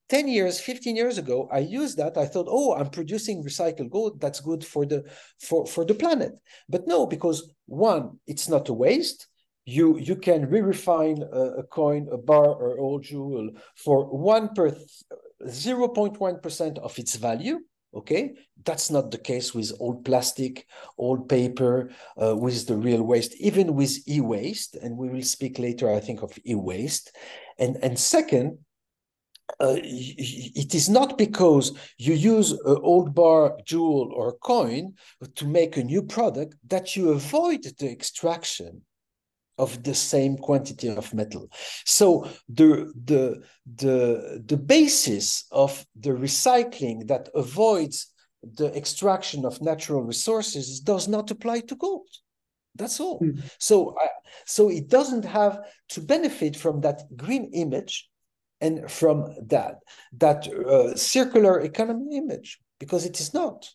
10 0.08 0.28
years 0.28 0.60
15 0.60 0.96
years 0.96 1.16
ago 1.16 1.48
i 1.52 1.58
used 1.58 1.96
that. 1.96 2.18
I 2.18 2.26
thought 2.26 2.46
oh 2.48 2.74
i'm 2.74 2.90
producing 2.90 3.42
recycled 3.42 3.90
gold. 3.90 4.20
That's 4.20 4.40
good 4.40 4.64
for 4.64 4.84
the 4.86 5.04
for 5.40 5.66
for 5.66 5.84
the 5.84 5.94
planet. 5.94 6.32
But 6.68 6.86
no 6.86 7.06
because 7.06 7.50
one 7.66 8.18
it's 8.26 8.48
not 8.48 8.68
a 8.68 8.74
waste 8.74 9.28
you 9.64 9.98
you 9.98 10.16
can 10.16 10.48
re-refine 10.48 11.22
a, 11.22 11.42
a, 11.58 11.62
coin, 11.62 12.08
a 12.12 12.18
bar, 12.18 12.46
or 12.46 12.78
old 12.78 13.04
jewel 13.04 13.50
for 13.76 14.04
one 14.06 14.48
per 14.54 14.76
zero 15.48 15.88
point 15.88 16.18
one 16.20 16.40
percent 16.40 16.78
of 16.78 16.98
its 16.98 17.16
value. 17.16 17.60
Okay, 17.94 18.32
that's 18.64 18.90
not 18.90 19.10
the 19.10 19.18
case 19.18 19.54
with 19.54 19.70
old 19.78 20.02
plastic, 20.04 20.66
old 20.96 21.28
paper, 21.28 21.90
uh, 22.16 22.34
with 22.34 22.66
the 22.66 22.76
real 22.76 23.02
waste, 23.02 23.34
even 23.36 23.74
with 23.74 24.08
e-waste, 24.08 24.76
and 24.76 24.96
we 24.96 25.10
will 25.10 25.22
speak 25.22 25.58
later, 25.58 25.92
I 25.92 26.00
think, 26.00 26.22
of 26.22 26.32
e-waste. 26.46 27.14
And 27.58 27.76
and 27.82 27.98
second, 27.98 28.58
uh, 29.60 29.76
it 29.76 30.74
is 30.74 30.88
not 30.88 31.18
because 31.18 31.76
you 31.98 32.14
use 32.14 32.52
an 32.52 32.78
old 32.82 33.14
bar, 33.14 33.58
jewel, 33.66 34.10
or 34.16 34.38
coin 34.38 34.94
to 35.34 35.46
make 35.46 35.76
a 35.76 35.84
new 35.84 36.02
product 36.02 36.54
that 36.68 36.96
you 36.96 37.10
avoid 37.10 37.62
the 37.78 37.90
extraction 37.90 38.82
of 39.58 39.82
the 39.82 39.94
same 39.94 40.36
quantity 40.36 40.88
of 40.88 41.12
metal. 41.14 41.48
So 41.84 42.28
the, 42.48 42.92
the, 43.04 43.42
the, 43.76 44.42
the 44.46 44.56
basis 44.56 45.44
of 45.50 45.84
the 45.98 46.10
recycling 46.10 47.08
that 47.08 47.28
avoids 47.34 48.12
the 48.42 48.74
extraction 48.76 49.44
of 49.44 49.62
natural 49.62 50.02
resources 50.02 50.80
does 50.80 51.06
not 51.08 51.30
apply 51.30 51.60
to 51.60 51.76
gold. 51.76 52.08
That's 52.74 52.98
all. 53.00 53.20
Mm. 53.20 53.42
So, 53.58 53.94
uh, 54.02 54.06
so 54.46 54.70
it 54.70 54.88
doesn't 54.88 55.24
have 55.24 55.60
to 55.90 56.00
benefit 56.00 56.56
from 56.56 56.80
that 56.80 57.02
green 57.16 57.50
image 57.52 58.08
and 58.60 58.90
from 58.90 59.34
that 59.48 59.76
that 60.12 60.48
uh, 60.48 60.94
circular 60.94 61.60
economy 61.60 62.16
image 62.16 62.60
because 62.78 63.04
it 63.04 63.20
is 63.20 63.34
not. 63.34 63.68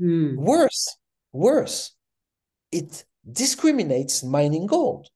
Mm. 0.00 0.36
Worse, 0.36 0.96
worse, 1.32 1.96
it 2.70 3.04
discriminates 3.30 4.22
mining 4.22 4.66
gold. 4.66 5.08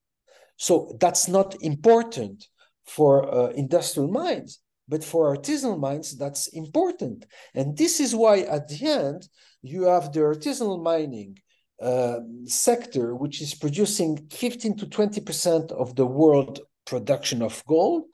So 0.56 0.96
that's 1.00 1.28
not 1.28 1.56
important 1.62 2.46
for 2.86 3.32
uh, 3.32 3.48
industrial 3.48 4.08
mines, 4.08 4.60
but 4.88 5.02
for 5.02 5.36
artisanal 5.36 5.78
mines, 5.78 6.16
that's 6.16 6.48
important. 6.48 7.26
And 7.54 7.76
this 7.76 8.00
is 8.00 8.14
why 8.14 8.40
at 8.40 8.68
the 8.68 8.86
end, 8.86 9.28
you 9.62 9.84
have 9.84 10.12
the 10.12 10.20
artisanal 10.20 10.82
mining 10.82 11.38
uh, 11.80 12.20
sector, 12.44 13.14
which 13.14 13.40
is 13.40 13.54
producing 13.54 14.28
15 14.30 14.76
to 14.78 14.86
20% 14.86 15.72
of 15.72 15.96
the 15.96 16.06
world 16.06 16.60
production 16.84 17.42
of 17.42 17.64
gold. 17.66 18.04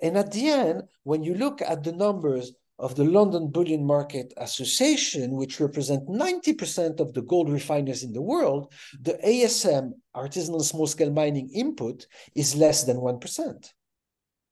And 0.00 0.16
at 0.16 0.32
the 0.32 0.48
end, 0.48 0.82
when 1.02 1.22
you 1.22 1.34
look 1.34 1.60
at 1.62 1.82
the 1.82 1.92
numbers 1.92 2.52
of 2.78 2.96
the 2.96 3.04
London 3.04 3.48
Bullion 3.50 3.86
Market 3.86 4.32
Association, 4.36 5.32
which 5.32 5.60
represent 5.60 6.08
90% 6.08 7.00
of 7.00 7.14
the 7.14 7.22
gold 7.22 7.50
refiners 7.50 8.02
in 8.02 8.12
the 8.12 8.22
world, 8.22 8.72
the 9.00 9.14
ASM, 9.24 9.92
artisanal 10.14 10.62
small 10.62 10.86
scale 10.86 11.12
mining 11.12 11.50
input, 11.50 12.06
is 12.34 12.56
less 12.56 12.84
than 12.84 12.96
1%. 12.96 13.72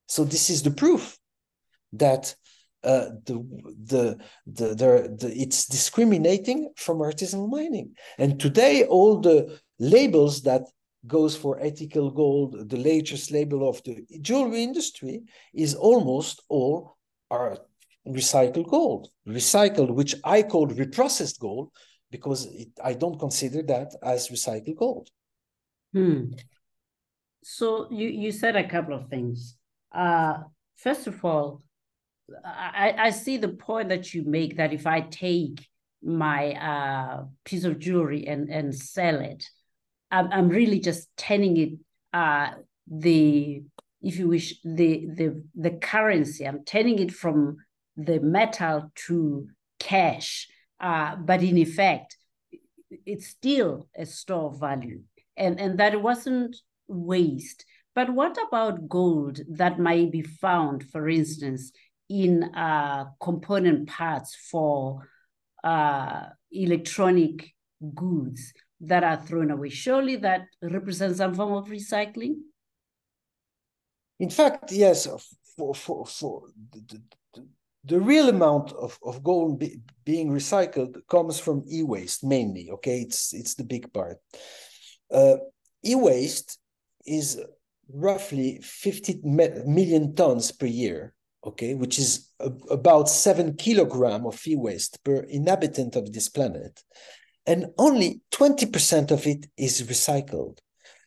So 0.06 0.24
this 0.24 0.50
is 0.50 0.62
the 0.62 0.70
proof 0.70 1.18
that 1.94 2.34
uh, 2.84 3.10
the, 3.26 3.34
the, 3.84 4.18
the, 4.46 4.74
the, 4.74 5.16
the, 5.18 5.32
it's 5.34 5.66
discriminating 5.66 6.72
from 6.76 6.98
artisanal 6.98 7.50
mining. 7.50 7.94
And 8.18 8.40
today, 8.40 8.84
all 8.84 9.20
the 9.20 9.58
labels 9.78 10.42
that 10.42 10.62
goes 11.06 11.36
for 11.36 11.60
ethical 11.60 12.10
gold, 12.10 12.68
the 12.68 12.76
latest 12.76 13.30
label 13.30 13.68
of 13.68 13.82
the 13.84 14.04
jewelry 14.20 14.62
industry, 14.62 15.22
is 15.54 15.74
almost 15.74 16.42
all 16.48 16.96
are 17.30 17.58
recycled 18.06 18.68
gold, 18.68 19.08
recycled, 19.26 19.94
which 19.94 20.14
I 20.24 20.42
call 20.42 20.68
reprocessed 20.68 21.38
gold, 21.38 21.70
because 22.10 22.46
it, 22.46 22.68
I 22.82 22.94
don't 22.94 23.18
consider 23.18 23.62
that 23.64 23.94
as 24.02 24.28
recycled 24.28 24.76
gold. 24.76 25.08
Hmm. 25.92 26.32
So 27.42 27.88
you, 27.90 28.08
you 28.08 28.32
said 28.32 28.56
a 28.56 28.68
couple 28.68 28.94
of 28.94 29.08
things. 29.08 29.56
Uh, 29.94 30.38
first 30.76 31.06
of 31.06 31.24
all, 31.24 31.62
I, 32.44 32.94
I 32.98 33.10
see 33.10 33.36
the 33.36 33.48
point 33.48 33.88
that 33.88 34.14
you 34.14 34.24
make 34.24 34.56
that 34.56 34.72
if 34.72 34.86
I 34.86 35.00
take 35.02 35.66
my 36.02 36.52
uh, 36.54 37.24
piece 37.44 37.64
of 37.64 37.78
jewelry 37.78 38.26
and, 38.26 38.48
and 38.48 38.74
sell 38.74 39.20
it, 39.20 39.44
I'm, 40.10 40.30
I'm 40.30 40.48
really 40.48 40.80
just 40.80 41.08
turning 41.16 41.56
it 41.56 41.70
uh, 42.12 42.50
the 42.86 43.62
if 44.02 44.18
you 44.18 44.28
wish 44.28 44.60
the 44.64 45.06
the 45.14 45.42
the 45.54 45.70
currency. 45.70 46.46
I'm 46.46 46.64
turning 46.64 46.98
it 46.98 47.12
from 47.12 47.58
the 47.96 48.20
metal 48.20 48.90
to 49.06 49.48
cash, 49.78 50.48
uh, 50.80 51.16
but 51.16 51.42
in 51.42 51.58
effect, 51.58 52.16
it's 53.06 53.26
still 53.26 53.88
a 53.96 54.06
store 54.06 54.50
of 54.50 54.60
value, 54.60 55.00
and 55.36 55.60
and 55.60 55.78
that 55.78 56.00
wasn't 56.00 56.56
waste. 56.88 57.64
But 57.94 58.10
what 58.10 58.38
about 58.48 58.88
gold 58.88 59.40
that 59.50 59.78
might 59.78 60.10
be 60.10 60.22
found, 60.22 60.84
for 60.90 61.08
instance, 61.08 61.72
in 62.08 62.44
uh, 62.54 63.04
component 63.20 63.88
parts 63.88 64.34
for 64.50 65.08
uh, 65.62 66.24
electronic 66.50 67.52
goods 67.94 68.52
that 68.80 69.04
are 69.04 69.18
thrown 69.18 69.50
away? 69.50 69.68
Surely 69.68 70.16
that 70.16 70.46
represents 70.62 71.18
some 71.18 71.34
form 71.34 71.52
of 71.52 71.68
recycling. 71.68 72.36
In 74.18 74.30
fact, 74.30 74.72
yes. 74.72 75.06
For 75.56 75.74
for 75.74 76.06
for 76.06 76.48
the, 76.70 77.02
the 77.34 77.46
real 78.00 78.28
amount 78.28 78.72
of, 78.72 78.98
of 79.02 79.22
gold 79.22 79.58
be, 79.58 79.80
being 80.04 80.30
recycled 80.30 80.96
comes 81.08 81.38
from 81.38 81.64
e-waste 81.70 82.22
mainly 82.24 82.70
okay? 82.70 83.00
It's 83.00 83.32
it's 83.32 83.54
the 83.54 83.64
big 83.64 83.92
part. 83.92 84.18
Uh, 85.10 85.36
e-waste 85.84 86.58
is 87.04 87.40
roughly 87.88 88.60
50 88.62 89.20
million 89.24 90.14
tons 90.14 90.52
per 90.52 90.66
year 90.66 91.14
okay, 91.44 91.74
which 91.74 91.98
is 91.98 92.30
a, 92.40 92.50
about 92.70 93.08
seven 93.08 93.54
kilogram 93.54 94.26
of 94.26 94.40
e-waste 94.46 95.02
per 95.04 95.20
inhabitant 95.28 95.96
of 95.96 96.12
this 96.12 96.28
planet, 96.28 96.82
and 97.46 97.66
only 97.78 98.20
20% 98.32 99.10
of 99.10 99.26
it 99.26 99.46
is 99.56 99.82
recycled. 99.82 100.58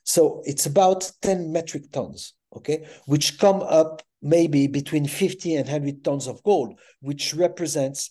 So 0.03 0.41
it's 0.45 0.65
about 0.65 1.11
10 1.21 1.51
metric 1.51 1.91
tons, 1.91 2.33
okay, 2.55 2.85
which 3.05 3.39
come 3.39 3.61
up 3.61 4.01
maybe 4.25 4.65
between 4.65 5.07
50 5.07 5.55
and 5.55 5.67
100 5.67 6.03
tons 6.03 6.25
of 6.25 6.41
gold, 6.41 6.79
which 6.99 7.35
represents 7.35 8.09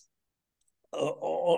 uh, 0.92 1.11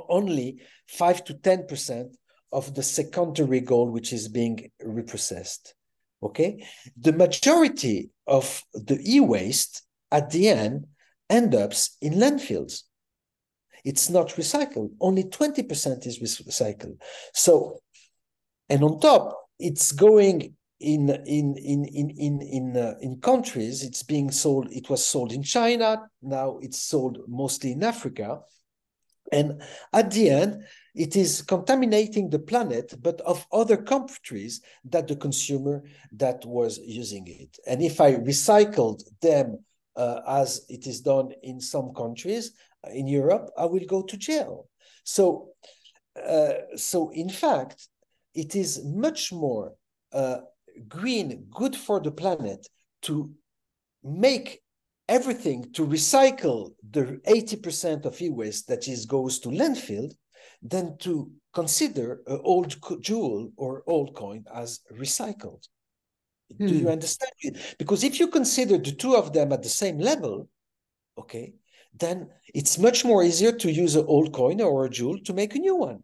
only 0.08 0.62
5 0.88 1.24
to 1.24 1.34
10% 1.34 2.14
of 2.52 2.74
the 2.74 2.82
secondary 2.82 3.60
gold 3.60 3.92
which 3.92 4.14
is 4.14 4.28
being 4.28 4.70
reprocessed. 4.82 5.74
Okay, 6.22 6.66
the 6.96 7.12
majority 7.12 8.08
of 8.26 8.62
the 8.72 8.98
e-waste 9.06 9.82
at 10.10 10.30
the 10.30 10.48
end 10.48 10.86
end 11.28 11.54
up 11.54 11.72
in 12.00 12.14
landfills. 12.14 12.84
It's 13.84 14.08
not 14.08 14.28
recycled. 14.30 14.90
Only 14.98 15.24
20% 15.24 16.06
is 16.06 16.18
recycled. 16.18 16.96
So, 17.34 17.80
and 18.70 18.82
on 18.82 19.00
top, 19.00 19.36
it's 19.58 19.92
going 19.92 20.55
in 20.80 21.08
in 21.26 21.56
in 21.56 21.84
in 21.84 22.10
in 22.10 22.40
in, 22.42 22.76
uh, 22.76 22.94
in 23.00 23.20
countries. 23.20 23.82
It's 23.82 24.02
being 24.02 24.30
sold. 24.30 24.70
It 24.70 24.90
was 24.90 25.04
sold 25.04 25.32
in 25.32 25.42
China. 25.42 26.02
Now 26.22 26.58
it's 26.60 26.82
sold 26.82 27.18
mostly 27.28 27.72
in 27.72 27.82
Africa. 27.82 28.40
And 29.32 29.60
at 29.92 30.12
the 30.12 30.30
end, 30.30 30.64
it 30.94 31.16
is 31.16 31.42
contaminating 31.42 32.30
the 32.30 32.38
planet, 32.38 32.94
but 33.00 33.20
of 33.22 33.44
other 33.52 33.76
countries 33.76 34.60
that 34.84 35.08
the 35.08 35.16
consumer 35.16 35.82
that 36.12 36.44
was 36.46 36.78
using 36.78 37.26
it. 37.26 37.58
And 37.66 37.82
if 37.82 38.00
I 38.00 38.14
recycled 38.14 39.02
them 39.20 39.64
uh, 39.96 40.20
as 40.28 40.64
it 40.68 40.86
is 40.86 41.00
done 41.00 41.32
in 41.42 41.60
some 41.60 41.92
countries 41.94 42.52
uh, 42.86 42.90
in 42.90 43.08
Europe, 43.08 43.50
I 43.58 43.64
will 43.64 43.84
go 43.86 44.02
to 44.02 44.16
jail. 44.16 44.68
So, 45.02 45.48
uh, 46.24 46.52
so 46.76 47.10
in 47.10 47.28
fact, 47.28 47.88
it 48.34 48.54
is 48.54 48.84
much 48.84 49.32
more 49.32 49.72
uh, 50.12 50.38
green, 50.88 51.46
good 51.50 51.76
for 51.76 52.00
the 52.00 52.10
planet 52.10 52.66
to 53.02 53.30
make 54.02 54.62
everything 55.08 55.72
to 55.72 55.86
recycle 55.86 56.72
the 56.90 57.20
80% 57.26 58.04
of 58.04 58.20
e-waste 58.20 58.68
that 58.68 58.88
is 58.88 59.06
goes 59.06 59.38
to 59.40 59.48
landfill 59.48 60.12
than 60.62 60.96
to 60.98 61.30
consider 61.52 62.22
an 62.26 62.40
old 62.42 62.76
jewel 63.00 63.50
or 63.56 63.82
old 63.86 64.14
coin 64.14 64.44
as 64.54 64.80
recycled. 64.92 65.64
Hmm. 66.58 66.66
Do 66.66 66.74
you 66.74 66.86
hmm. 66.86 66.96
understand 66.96 67.32
it? 67.40 67.76
Because 67.78 68.04
if 68.04 68.20
you 68.20 68.28
consider 68.28 68.78
the 68.78 68.92
two 68.92 69.14
of 69.14 69.32
them 69.32 69.52
at 69.52 69.62
the 69.62 69.68
same 69.68 69.98
level, 69.98 70.48
okay, 71.18 71.54
then 71.98 72.28
it's 72.54 72.78
much 72.78 73.04
more 73.04 73.22
easier 73.22 73.52
to 73.52 73.70
use 73.70 73.96
an 73.96 74.04
old 74.06 74.32
coin 74.32 74.60
or 74.60 74.84
a 74.84 74.90
jewel 74.90 75.18
to 75.24 75.32
make 75.32 75.54
a 75.54 75.58
new 75.58 75.76
one. 75.76 76.02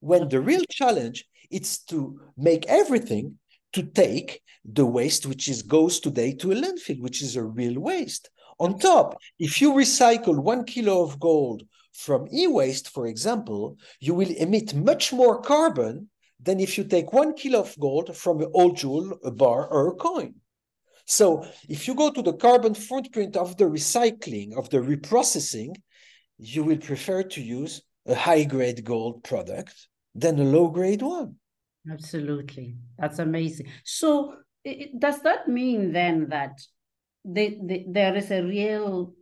When 0.00 0.28
the 0.28 0.40
real 0.40 0.64
challenge 0.70 1.26
is 1.50 1.78
to 1.90 2.20
make 2.36 2.66
everything 2.66 3.38
to 3.72 3.82
take 3.82 4.42
the 4.64 4.86
waste 4.86 5.26
which 5.26 5.48
is 5.48 5.62
goes 5.62 6.00
today 6.00 6.32
to 6.34 6.52
a 6.52 6.54
landfill, 6.54 7.00
which 7.00 7.22
is 7.22 7.36
a 7.36 7.42
real 7.42 7.80
waste. 7.80 8.30
On 8.58 8.78
top, 8.78 9.20
if 9.38 9.60
you 9.60 9.72
recycle 9.72 10.38
one 10.38 10.64
kilo 10.64 11.02
of 11.02 11.18
gold 11.18 11.64
from 11.92 12.28
e-waste, 12.32 12.90
for 12.90 13.06
example, 13.06 13.76
you 14.00 14.14
will 14.14 14.30
emit 14.36 14.74
much 14.74 15.12
more 15.12 15.40
carbon 15.40 16.08
than 16.40 16.60
if 16.60 16.76
you 16.76 16.84
take 16.84 17.12
one 17.12 17.34
kilo 17.34 17.60
of 17.60 17.76
gold 17.78 18.16
from 18.16 18.40
an 18.40 18.50
old 18.54 18.76
jewel, 18.76 19.18
a 19.24 19.30
bar, 19.30 19.66
or 19.68 19.88
a 19.88 19.94
coin. 19.94 20.34
So 21.06 21.44
if 21.68 21.88
you 21.88 21.94
go 21.94 22.10
to 22.10 22.22
the 22.22 22.34
carbon 22.34 22.74
footprint 22.74 23.36
of 23.36 23.56
the 23.56 23.64
recycling, 23.64 24.56
of 24.56 24.70
the 24.70 24.78
reprocessing, 24.78 25.74
you 26.38 26.62
will 26.64 26.78
prefer 26.78 27.22
to 27.24 27.42
use 27.42 27.82
a 28.06 28.14
high-grade 28.14 28.84
gold 28.84 29.24
product 29.24 29.88
than 30.14 30.38
a 30.38 30.44
low-grade 30.44 31.02
one. 31.02 31.36
Absolutely. 31.90 32.76
That's 32.98 33.18
amazing. 33.18 33.66
So 33.84 34.34
it, 34.64 34.98
does 34.98 35.20
that 35.22 35.48
mean 35.48 35.92
then 35.92 36.28
that 36.28 36.60
the, 37.24 37.58
the, 37.64 37.84
there 37.88 38.14
is 38.16 38.30
a 38.30 38.42
real, 38.42 39.14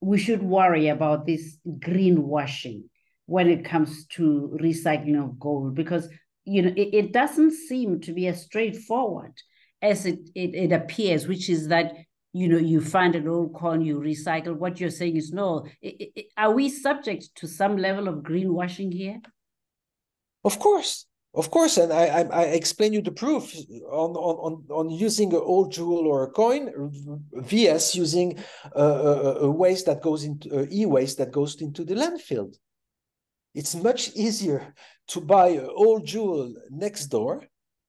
we 0.00 0.18
should 0.18 0.42
worry 0.42 0.88
about 0.88 1.26
this 1.26 1.56
greenwashing 1.66 2.84
when 3.26 3.48
it 3.48 3.64
comes 3.64 4.06
to 4.08 4.56
recycling 4.60 5.22
of 5.22 5.38
gold? 5.38 5.74
Because, 5.74 6.08
you 6.44 6.62
know, 6.62 6.72
it, 6.76 6.94
it 6.94 7.12
doesn't 7.12 7.52
seem 7.52 8.00
to 8.00 8.12
be 8.12 8.26
as 8.26 8.42
straightforward 8.42 9.32
as 9.80 10.04
it, 10.04 10.18
it, 10.34 10.54
it 10.54 10.72
appears, 10.72 11.26
which 11.26 11.48
is 11.48 11.68
that 11.68 11.94
you 12.34 12.48
know 12.48 12.56
you 12.56 12.80
find 12.80 13.14
an 13.14 13.28
old 13.28 13.52
coin 13.52 13.82
you 13.82 14.00
recycle 14.00 14.56
what 14.56 14.80
you're 14.80 14.88
saying 14.88 15.18
is 15.18 15.32
no 15.32 15.66
it, 15.82 16.12
it, 16.16 16.26
are 16.34 16.50
we 16.50 16.70
subject 16.70 17.28
to 17.34 17.46
some 17.46 17.76
level 17.76 18.08
of 18.08 18.20
greenwashing 18.22 18.90
here 18.90 19.20
of 20.42 20.58
course 20.58 21.04
of 21.34 21.50
course, 21.50 21.78
and 21.78 21.92
I, 21.92 22.06
I, 22.06 22.22
I 22.22 22.42
explain 22.44 22.92
you 22.92 23.00
the 23.00 23.10
proof 23.10 23.54
on, 23.90 24.10
on, 24.16 24.64
on 24.70 24.90
using 24.90 25.32
an 25.32 25.40
old 25.42 25.72
jewel 25.72 26.06
or 26.06 26.24
a 26.24 26.30
coin, 26.30 26.70
vs 27.32 27.94
using 27.94 28.38
a, 28.72 28.84
a, 28.84 29.34
a 29.46 29.50
waste 29.50 29.86
that 29.86 30.02
goes 30.02 30.24
into 30.24 30.68
e-waste 30.70 31.18
that 31.18 31.32
goes 31.32 31.60
into 31.62 31.84
the 31.84 31.94
landfill. 31.94 32.54
It's 33.54 33.74
much 33.74 34.10
easier 34.14 34.74
to 35.08 35.20
buy 35.20 35.48
an 35.48 35.68
old 35.74 36.06
jewel 36.06 36.54
next 36.70 37.06
door 37.06 37.44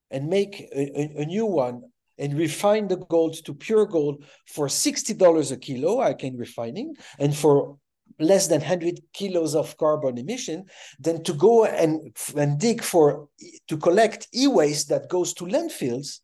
and 0.09 0.29
make 0.29 0.61
a, 0.73 1.21
a, 1.21 1.25
new 1.25 1.45
one 1.45 1.81
and 2.17 2.37
refine 2.37 2.87
the 2.87 2.97
gold 2.97 3.43
to 3.45 3.53
pure 3.53 3.85
gold 3.85 4.23
for 4.45 4.67
$60 4.67 5.51
a 5.51 5.57
kilo, 5.57 5.99
I 5.99 6.13
can 6.13 6.37
refining, 6.37 6.95
and 7.17 7.35
for 7.35 7.77
less 8.19 8.47
than 8.47 8.59
100 8.59 8.99
kilos 9.13 9.55
of 9.55 9.77
carbon 9.77 10.17
emission 10.17 10.65
than 10.99 11.23
to 11.23 11.33
go 11.33 11.65
and, 11.65 12.15
and 12.35 12.59
dig 12.59 12.81
for 12.81 13.27
to 13.67 13.77
collect 13.77 14.27
e-waste 14.33 14.89
that 14.89 15.09
goes 15.09 15.33
to 15.33 15.45
landfills 15.45 16.19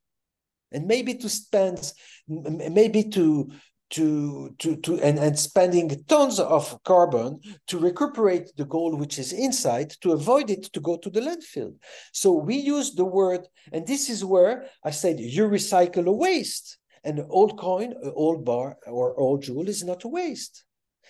and 0.71 0.85
maybe 0.85 1.13
to 1.15 1.29
spend 1.29 1.93
maybe 2.27 3.03
to 3.03 3.49
to 3.89 4.53
to 4.59 4.75
to 4.77 4.99
and, 5.01 5.17
and 5.17 5.37
spending 5.37 5.89
tons 6.07 6.39
of 6.39 6.77
carbon 6.83 7.39
to 7.67 7.79
recuperate 7.79 8.51
the 8.55 8.65
gold 8.65 8.99
which 8.99 9.17
is 9.17 9.33
inside 9.33 9.89
to 10.01 10.11
avoid 10.11 10.49
it 10.49 10.71
to 10.73 10.79
go 10.79 10.95
to 10.97 11.09
the 11.09 11.21
landfill. 11.21 11.73
So 12.13 12.33
we 12.33 12.55
use 12.55 12.93
the 12.93 13.05
word 13.05 13.47
and 13.71 13.87
this 13.87 14.09
is 14.09 14.23
where 14.23 14.67
i 14.83 14.91
said 14.91 15.19
you 15.19 15.47
recycle 15.47 16.05
a 16.07 16.11
waste. 16.11 16.77
An 17.03 17.25
old 17.29 17.57
coin 17.57 17.93
an 17.93 18.11
old 18.13 18.45
bar 18.45 18.77
or 18.85 19.15
old 19.15 19.41
jewel 19.43 19.67
is 19.69 19.83
not 19.83 20.03
a 20.03 20.07
waste 20.07 20.65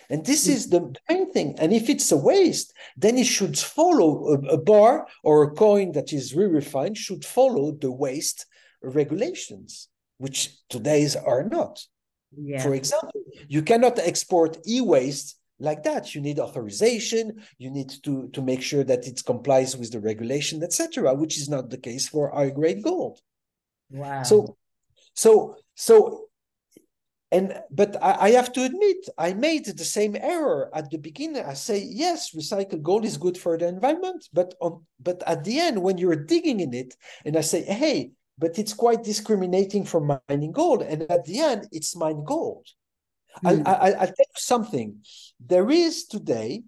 and 0.10 0.26
this 0.26 0.48
mm. 0.48 0.52
is 0.52 0.70
the 0.70 0.96
main 1.10 1.32
thing. 1.32 1.56
And 1.60 1.72
if 1.72 1.90
it's 1.90 2.12
a 2.12 2.18
waste, 2.18 2.74
then 2.98 3.18
it 3.18 3.28
should 3.28 3.58
follow 3.58 4.34
a, 4.34 4.56
a 4.56 4.58
bar 4.58 5.08
or 5.24 5.44
a 5.44 5.52
coin 5.52 5.92
that 5.94 6.12
is 6.12 6.36
re-refined 6.36 6.98
should 6.98 7.24
follow 7.24 7.72
the 7.72 7.92
waste 7.92 8.46
regulations, 8.82 9.88
which 10.18 10.58
today's 10.70 11.16
are 11.16 11.44
not. 11.44 11.84
Yeah. 12.36 12.62
For 12.62 12.74
example, 12.74 13.22
you 13.48 13.62
cannot 13.62 14.00
export 14.00 14.58
e-waste 14.68 15.38
like 15.60 15.84
that. 15.84 16.16
You 16.16 16.22
need 16.22 16.40
authorization. 16.40 17.44
You 17.58 17.70
need 17.70 17.92
to, 18.04 18.30
to 18.30 18.42
make 18.42 18.62
sure 18.62 18.84
that 18.84 19.08
it 19.08 19.24
complies 19.26 19.76
with 19.78 19.92
the 19.92 20.00
regulation, 20.00 20.64
etc., 20.64 21.14
which 21.14 21.38
is 21.38 21.50
not 21.50 21.70
the 21.70 21.78
case 21.78 22.08
for 22.08 22.32
high 22.32 22.50
grade 22.50 22.84
gold. 22.84 23.20
Wow. 23.92 24.24
So, 24.24 24.58
so, 25.14 25.56
so 25.76 26.29
and 27.32 27.62
but 27.70 27.96
I, 28.02 28.12
I, 28.28 28.30
have 28.32 28.52
to 28.54 28.64
admit 28.64 28.98
i 29.18 29.34
made 29.34 29.66
the 29.66 29.86
same 29.86 30.16
error 30.16 30.72
at 30.74 30.90
the 30.90 30.98
beginning. 30.98 31.44
I 31.44 31.54
say 31.54 31.78
yes 31.78 32.32
recycled 32.36 32.82
gold 32.82 33.06
is 33.06 33.18
good 33.18 33.38
for 33.38 33.58
the 33.58 33.68
environment 33.68 34.28
but 34.34 34.56
on 34.62 34.84
but 35.00 35.22
at 35.28 35.44
the 35.44 35.60
end 35.60 35.82
when 35.82 35.98
you're 36.00 36.26
digging 36.34 36.60
in 36.60 36.74
it 36.74 36.96
and 37.26 37.38
i 37.38 37.42
say 37.42 37.62
hey 37.64 38.12
but 38.40 38.58
it's 38.58 38.74
quite 38.74 39.04
discriminating 39.04 39.84
from 39.84 40.20
mining 40.30 40.54
gold. 40.54 40.82
And 40.82 41.04
at 41.12 41.26
the 41.26 41.40
end 41.40 41.68
it's 41.72 41.96
mine 41.96 42.24
gold. 42.24 42.66
Mm. 43.44 43.68
I, 43.68 43.74
I, 43.74 43.90
i'll 43.92 44.08
tell 44.08 44.30
you 44.34 44.38
something. 44.38 45.04
There 45.46 45.70
is 45.70 46.06
today 46.06 46.64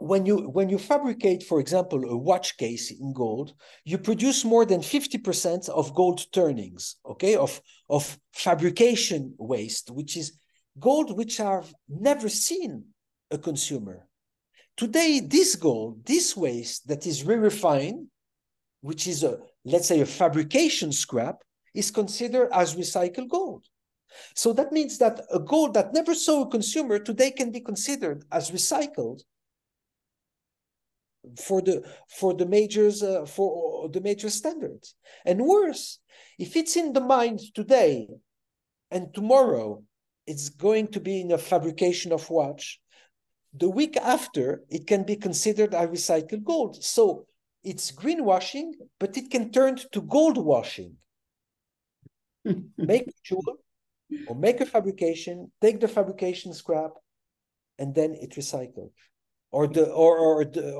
when 0.00 0.26
you 0.26 0.48
when 0.48 0.68
you 0.68 0.78
fabricate 0.78 1.42
for 1.42 1.60
example 1.60 2.04
a 2.10 2.16
watch 2.16 2.56
case 2.56 2.90
in 2.90 3.12
gold 3.12 3.54
you 3.84 3.96
produce 3.96 4.44
more 4.44 4.66
than 4.66 4.80
50% 4.80 5.68
of 5.68 5.94
gold 5.94 6.20
turnings 6.32 6.96
okay 7.08 7.36
of 7.36 7.60
of 7.88 8.18
fabrication 8.32 9.34
waste 9.38 9.90
which 9.90 10.16
is 10.16 10.36
gold 10.78 11.16
which 11.16 11.36
have 11.36 11.72
never 11.88 12.28
seen 12.28 12.84
a 13.30 13.38
consumer. 13.38 14.08
Today 14.76 15.20
this 15.20 15.54
gold 15.54 16.04
this 16.04 16.36
waste 16.36 16.88
that 16.88 17.06
is 17.06 17.24
re-refined 17.24 18.08
which 18.80 19.06
is 19.06 19.22
a 19.22 19.38
let's 19.64 19.86
say 19.86 20.00
a 20.00 20.06
fabrication 20.06 20.90
scrap 20.90 21.42
is 21.74 21.90
considered 21.90 22.48
as 22.52 22.74
recycled 22.74 23.28
gold. 23.28 23.64
So 24.34 24.52
that 24.52 24.72
means 24.72 24.98
that 24.98 25.20
a 25.32 25.38
gold 25.38 25.74
that 25.74 25.92
never 25.92 26.14
saw 26.14 26.42
a 26.42 26.50
consumer 26.50 26.98
today 26.98 27.30
can 27.30 27.50
be 27.50 27.60
considered 27.60 28.24
as 28.30 28.50
recycled 28.50 29.22
for 31.38 31.62
the 31.62 31.82
for 32.08 32.34
the 32.34 32.46
majors 32.46 33.02
uh, 33.02 33.24
for 33.24 33.88
the 33.88 34.00
major 34.00 34.30
standards 34.30 34.94
and 35.24 35.40
worse 35.40 35.98
if 36.38 36.56
it's 36.56 36.76
in 36.76 36.92
the 36.92 37.00
mind 37.00 37.40
today 37.54 38.06
and 38.90 39.12
tomorrow 39.14 39.82
it's 40.26 40.48
going 40.48 40.88
to 40.88 41.00
be 41.00 41.20
in 41.20 41.32
a 41.32 41.38
fabrication 41.38 42.12
of 42.12 42.30
watch. 42.30 42.80
The 43.56 43.68
week 43.68 43.96
after, 43.96 44.62
it 44.68 44.86
can 44.86 45.04
be 45.04 45.16
considered 45.16 45.74
a 45.74 45.86
recycled 45.86 46.44
gold. 46.44 46.82
So 46.82 47.26
it's 47.62 47.92
greenwashing, 47.92 48.72
but 48.98 49.16
it 49.16 49.30
can 49.30 49.52
turn 49.52 49.76
to 49.92 50.00
gold 50.00 50.38
washing. 50.38 50.96
make 52.76 53.08
a 53.08 53.12
jewel 53.22 53.56
or 54.26 54.36
make 54.36 54.60
a 54.60 54.66
fabrication, 54.66 55.50
take 55.60 55.80
the 55.80 55.88
fabrication 55.88 56.52
scrap, 56.52 56.92
and 57.78 57.94
then 57.94 58.14
it 58.14 58.30
recycled. 58.32 58.90
Or 59.56 59.64
the 59.68 59.84
or 60.04 60.14
or 60.18 60.36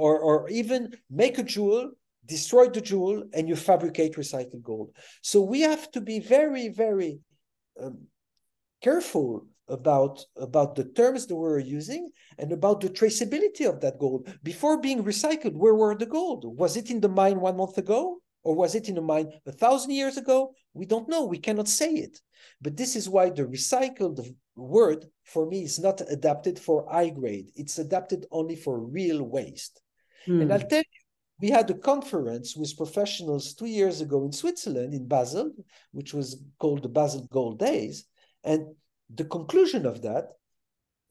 or, 0.07 0.15
or 0.29 0.49
even 0.61 0.81
make 1.23 1.39
a 1.39 1.45
jewel, 1.55 1.93
destroy 2.27 2.67
the 2.69 2.81
jewel, 2.91 3.17
and 3.35 3.49
you 3.49 3.57
fabricate 3.57 4.17
recycled 4.17 4.65
gold. 4.71 4.89
So 5.23 5.37
we 5.53 5.61
have 5.61 5.85
to 5.93 6.01
be 6.01 6.19
very, 6.19 6.67
very 6.85 7.13
um, 7.81 8.09
careful 8.83 9.47
about 9.69 10.25
about 10.37 10.75
the 10.75 10.85
terms 10.85 11.27
that 11.27 11.37
we're 11.37 11.59
using 11.59 12.11
and 12.41 12.53
about 12.53 12.81
the 12.81 12.91
traceability 12.91 13.65
of 13.69 13.81
that 13.81 13.99
gold. 13.99 14.29
Before 14.43 14.81
being 14.81 15.05
recycled 15.05 15.55
where 15.55 15.75
were 15.75 15.97
the 15.97 16.11
gold? 16.19 16.45
Was 16.45 16.77
it 16.77 16.91
in 16.91 17.01
the 17.01 17.09
mine 17.09 17.41
one 17.41 17.57
month 17.57 17.79
ago 17.79 18.21
or 18.45 18.55
was 18.55 18.75
it 18.75 18.89
in 18.89 18.99
a 18.99 19.01
mine 19.01 19.29
a 19.47 19.53
thousand 19.53 19.91
years 19.91 20.17
ago 20.17 20.53
we 20.73 20.87
don't 20.87 21.09
know 21.09 21.25
we 21.25 21.39
cannot 21.39 21.69
say 21.69 21.91
it 21.93 22.21
but 22.61 22.77
this 22.77 22.97
is 22.97 23.09
why 23.09 23.31
the 23.31 23.45
recycled 23.45 24.21
word 24.57 25.07
for 25.25 25.47
me 25.47 25.65
is 25.65 25.79
not 25.79 26.01
adapted 26.11 26.59
for 26.59 26.87
high 26.91 27.11
grade 27.11 27.49
it's 27.57 27.79
adapted 27.79 28.27
only 28.31 28.57
for 28.57 28.79
real 28.79 29.23
waste 29.23 29.81
mm. 30.29 30.41
and 30.43 30.53
i'll 30.53 30.69
tell 30.69 30.79
you 30.79 31.01
we 31.41 31.51
had 31.51 31.69
a 31.69 31.75
conference 31.75 32.57
with 32.57 32.77
professionals 32.77 33.55
two 33.55 33.67
years 33.67 34.01
ago 34.01 34.25
in 34.25 34.33
switzerland 34.33 34.95
in 34.95 35.09
basel 35.09 35.51
which 35.93 36.15
was 36.15 36.43
called 36.59 36.83
the 36.83 36.89
basel 36.89 37.27
gold 37.33 37.59
days 37.59 38.07
and 38.45 38.67
the 39.13 39.25
conclusion 39.25 39.87
of 39.87 40.03
that, 40.03 40.29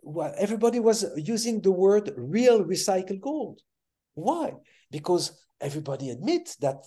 well, 0.02 0.34
everybody 0.38 0.80
was 0.80 1.06
using 1.18 1.62
the 1.62 1.72
word 1.72 2.14
real 2.16 2.64
recycled 2.64 3.22
gold. 3.22 3.62
Why? 4.16 4.54
Because 4.92 5.32
everybody 5.62 6.10
admits 6.10 6.56
that 6.58 6.86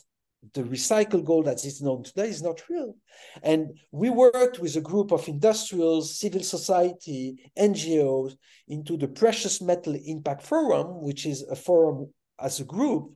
the 0.55 0.63
recycled 0.63 1.25
gold 1.25 1.47
that 1.47 1.65
is 1.65 1.83
known 1.83 2.03
today 2.03 2.29
is 2.29 2.43
not 2.43 2.69
real. 2.69 2.95
And 3.43 3.79
we 3.91 4.11
worked 4.11 4.59
with 4.59 4.77
a 4.77 4.81
group 4.81 5.13
of 5.13 5.29
industrials, 5.29 6.19
civil 6.19 6.43
society, 6.43 7.51
NGOs 7.59 8.37
into 8.69 8.97
the 8.97 9.09
Precious 9.09 9.61
Metal 9.61 9.97
Impact 10.05 10.43
Forum, 10.43 11.03
which 11.03 11.27
is 11.27 11.43
a 11.43 11.57
forum 11.57 12.13
as 12.41 12.61
a 12.61 12.65
group. 12.65 13.13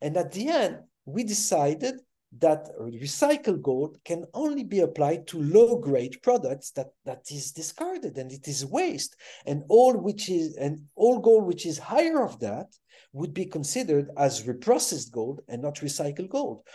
And 0.00 0.16
at 0.16 0.32
the 0.32 0.48
end, 0.48 0.78
we 1.04 1.24
decided 1.24 1.94
that 2.38 2.68
recycled 2.78 3.60
gold 3.62 3.98
can 4.04 4.24
only 4.32 4.64
be 4.64 4.80
applied 4.80 5.26
to 5.26 5.42
low 5.42 5.78
grade 5.78 6.16
products 6.22 6.70
that 6.70 6.88
that 7.04 7.30
is 7.30 7.52
discarded 7.52 8.16
and 8.16 8.32
it 8.32 8.48
is 8.48 8.64
waste. 8.64 9.16
And 9.44 9.64
all 9.68 9.96
which 9.96 10.30
is 10.30 10.56
and 10.56 10.86
all 10.94 11.18
gold 11.18 11.44
which 11.44 11.66
is 11.66 11.78
higher 11.78 12.22
of 12.22 12.40
that 12.40 12.68
would 13.12 13.34
be 13.34 13.44
considered 13.44 14.08
as 14.16 14.44
reprocessed 14.44 15.12
gold 15.12 15.42
and 15.48 15.60
not 15.60 15.76
recycled 15.76 16.30
gold. 16.30 16.66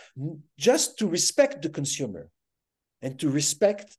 Just 0.56 0.96
to 0.98 1.08
respect 1.08 1.62
the 1.62 1.68
consumer 1.68 2.30
and 3.02 3.18
to 3.18 3.28
respect 3.28 3.96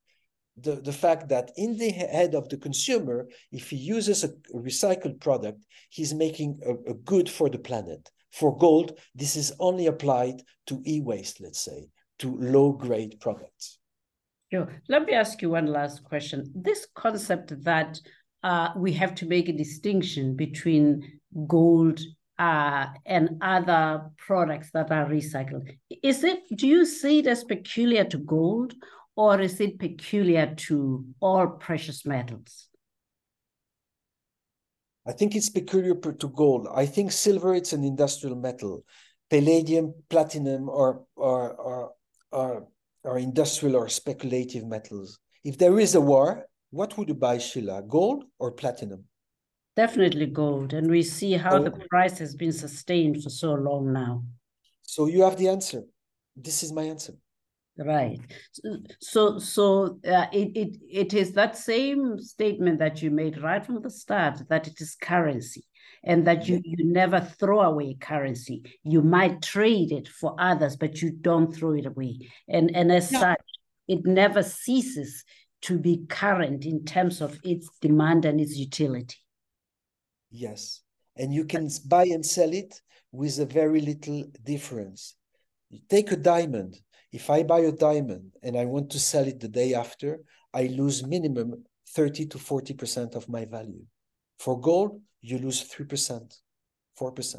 the, 0.62 0.76
the 0.76 0.94
fact 0.94 1.30
that 1.30 1.52
in 1.58 1.78
the 1.78 1.90
head 1.90 2.36
of 2.36 2.50
the 2.50 2.58
consumer 2.58 3.28
if 3.52 3.70
he 3.70 3.78
uses 3.78 4.24
a, 4.24 4.30
recycled 4.54 5.20
product 5.22 5.66
he's 5.90 6.14
making 6.14 6.60
a, 6.66 6.92
a 6.92 6.94
good 6.94 7.30
for 7.30 7.50
the 7.50 7.58
planet 7.58 8.10
for 8.32 8.58
gold, 8.58 8.98
this 9.16 9.36
is 9.36 9.54
only 9.60 9.88
applied 9.88 10.42
to 10.68 10.82
e-waste, 10.86 11.42
let's 11.42 11.64
say, 11.64 11.90
to 12.20 12.38
low-grade 12.38 13.20
products. 13.20 13.80
Sure. 14.52 14.82
Let 14.88 15.06
me 15.06 15.14
ask 15.14 15.42
you 15.42 15.52
one 15.52 15.68
last 15.68 16.04
question. 16.04 16.52
This 16.56 16.88
concept 16.96 17.64
that 17.64 18.00
uh, 18.44 18.70
we 18.76 18.94
have 18.94 19.14
to 19.16 19.28
make 19.28 19.50
a 19.50 19.54
distinction 19.54 20.36
between 20.36 21.20
gold 21.48 22.00
uh, 22.40 22.88
and 23.06 23.38
other 23.42 24.10
products 24.18 24.72
that 24.72 24.92
are 24.92 25.06
recycled. 25.06 25.70
Is 26.02 26.24
it? 26.24 26.40
Do 26.56 26.68
you 26.68 26.86
see 26.86 27.20
it 27.20 27.28
as 27.28 27.44
peculiar 27.44 28.06
to 28.06 28.18
gold, 28.18 28.74
or 29.16 29.42
is 29.42 29.60
it 29.60 29.78
peculiar 29.78 30.56
to 30.56 31.06
all 31.20 31.48
precious 31.48 32.06
metals? 32.06 32.69
I 35.10 35.12
think 35.12 35.36
it's 35.36 35.50
peculiar 35.50 35.96
to 35.96 36.28
gold. 36.28 36.68
I 36.72 36.86
think 36.86 37.12
silver 37.12 37.56
it's 37.56 37.74
an 37.74 37.84
industrial 37.84 38.36
metal. 38.36 38.86
Palladium, 39.32 39.96
platinum 40.08 40.70
are 40.70 41.02
are 41.18 41.50
are 41.70 41.90
are, 42.32 42.68
are 43.04 43.18
industrial 43.18 43.76
or 43.76 43.90
speculative 43.90 44.66
metals. 44.68 45.18
If 45.44 45.58
there 45.58 45.80
is 45.80 45.96
a 45.96 46.02
war, 46.02 46.46
what 46.70 46.96
would 46.96 47.08
you 47.08 47.16
buy, 47.16 47.40
Sheila? 47.40 47.82
Gold 47.82 48.26
or 48.38 48.52
platinum? 48.52 49.06
Definitely 49.76 50.28
gold. 50.28 50.74
And 50.74 50.92
we 50.92 51.02
see 51.02 51.34
how 51.34 51.58
gold. 51.58 51.66
the 51.66 51.74
oh. 51.74 51.88
price 51.90 52.20
has 52.20 52.36
been 52.36 52.54
sustained 52.54 53.24
for 53.24 53.32
so 53.32 53.54
long 53.54 53.92
now. 53.92 54.24
So 54.84 55.08
you 55.08 55.24
have 55.24 55.38
the 55.38 55.48
answer. 55.48 55.82
This 56.36 56.62
is 56.62 56.72
my 56.72 56.84
answer. 56.84 57.14
Right. 57.86 58.20
So, 59.00 59.40
so 59.40 60.00
uh, 60.06 60.26
it, 60.34 60.58
it 60.58 60.78
it 60.92 61.14
is 61.14 61.32
that 61.34 61.56
same 61.56 62.20
statement 62.20 62.80
that 62.80 63.02
you 63.02 63.10
made 63.10 63.42
right 63.42 63.66
from 63.66 63.82
the 63.82 63.90
start 63.90 64.42
that 64.50 64.68
it 64.68 64.82
is 64.82 64.96
currency, 64.96 65.66
and 66.04 66.28
that 66.28 66.50
you 66.50 66.60
you 66.66 66.84
never 66.84 67.22
throw 67.22 67.62
away 67.62 67.94
currency. 67.94 68.64
You 68.84 69.02
might 69.02 69.42
trade 69.42 69.94
it 69.94 70.10
for 70.10 70.36
others, 70.38 70.76
but 70.76 71.02
you 71.02 71.12
don't 71.12 71.56
throw 71.56 71.72
it 71.72 71.86
away. 71.86 72.20
And 72.50 72.76
and 72.76 72.92
as 72.92 73.14
yeah. 73.14 73.20
such, 73.20 73.46
it 73.88 74.06
never 74.06 74.44
ceases 74.44 75.24
to 75.62 75.80
be 75.80 76.06
current 76.10 76.66
in 76.66 76.84
terms 76.84 77.22
of 77.22 77.40
its 77.46 77.70
demand 77.80 78.26
and 78.26 78.42
its 78.42 78.58
utility. 78.58 79.18
Yes, 80.32 80.82
and 81.16 81.34
you 81.34 81.46
can 81.46 81.70
buy 81.88 82.04
and 82.04 82.26
sell 82.26 82.52
it 82.52 82.82
with 83.14 83.40
a 83.40 83.46
very 83.46 83.80
little 83.80 84.26
difference. 84.44 85.16
You 85.70 85.80
take 85.88 86.12
a 86.12 86.18
diamond 86.18 86.76
if 87.12 87.30
I 87.30 87.44
buy 87.44 87.60
a 87.60 87.72
diamond 87.72 88.36
and 88.44 88.58
I 88.58 88.66
want 88.66 88.92
to 88.92 89.00
sell 89.00 89.28
it 89.28 89.40
the 89.40 89.48
day 89.48 89.74
after, 89.74 90.20
I 90.54 90.64
lose 90.68 91.06
minimum 91.06 91.64
30 91.90 92.28
to 92.28 92.38
40% 92.38 93.16
of 93.16 93.28
my 93.30 93.46
value. 93.46 93.86
For 94.38 94.60
gold, 94.60 95.02
you 95.22 95.38
lose 95.40 95.64
3%, 95.70 96.40
4%. 97.00 97.36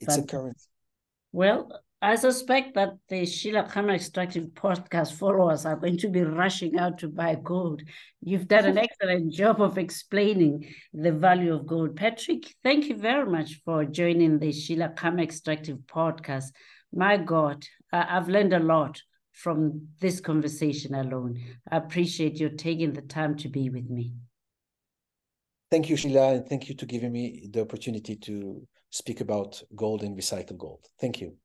It's 0.00 0.16
a 0.16 0.22
currency. 0.22 0.68
Well, 1.32 1.70
I 2.00 2.14
suspect 2.14 2.74
that 2.74 2.90
the 3.08 3.26
Sheila 3.26 3.64
Khama 3.64 3.94
Extractive 3.94 4.44
podcast 4.54 5.14
followers 5.14 5.66
are 5.66 5.74
going 5.74 5.98
to 5.98 6.08
be 6.08 6.22
rushing 6.22 6.78
out 6.78 6.98
to 6.98 7.08
buy 7.08 7.36
gold. 7.42 7.82
You've 8.20 8.46
done 8.46 8.66
an 8.66 8.78
excellent 8.86 9.32
job 9.32 9.60
of 9.60 9.78
explaining 9.78 10.72
the 10.92 11.10
value 11.10 11.54
of 11.54 11.66
gold. 11.66 11.96
Patrick, 11.96 12.54
thank 12.62 12.86
you 12.86 12.96
very 12.96 13.28
much 13.28 13.60
for 13.64 13.84
joining 13.84 14.38
the 14.38 14.52
Sheila 14.52 14.90
Khama 14.90 15.22
Extractive 15.22 15.78
podcast. 15.78 16.52
My 16.92 17.16
God, 17.16 17.64
I've 17.92 18.28
learned 18.28 18.52
a 18.52 18.58
lot 18.58 19.00
from 19.32 19.88
this 20.00 20.20
conversation 20.20 20.94
alone. 20.94 21.40
I 21.70 21.76
appreciate 21.76 22.40
you 22.40 22.50
taking 22.50 22.92
the 22.92 23.02
time 23.02 23.36
to 23.36 23.48
be 23.48 23.70
with 23.70 23.88
me. 23.88 24.12
Thank 25.70 25.90
you, 25.90 25.96
Sheila, 25.96 26.34
and 26.34 26.48
thank 26.48 26.68
you 26.68 26.74
to 26.74 26.86
giving 26.86 27.12
me 27.12 27.46
the 27.50 27.60
opportunity 27.60 28.16
to 28.16 28.66
speak 28.90 29.20
about 29.20 29.62
gold 29.76 30.02
and 30.02 30.16
recycled 30.16 30.56
gold. 30.56 30.86
Thank 30.98 31.20
you. 31.20 31.36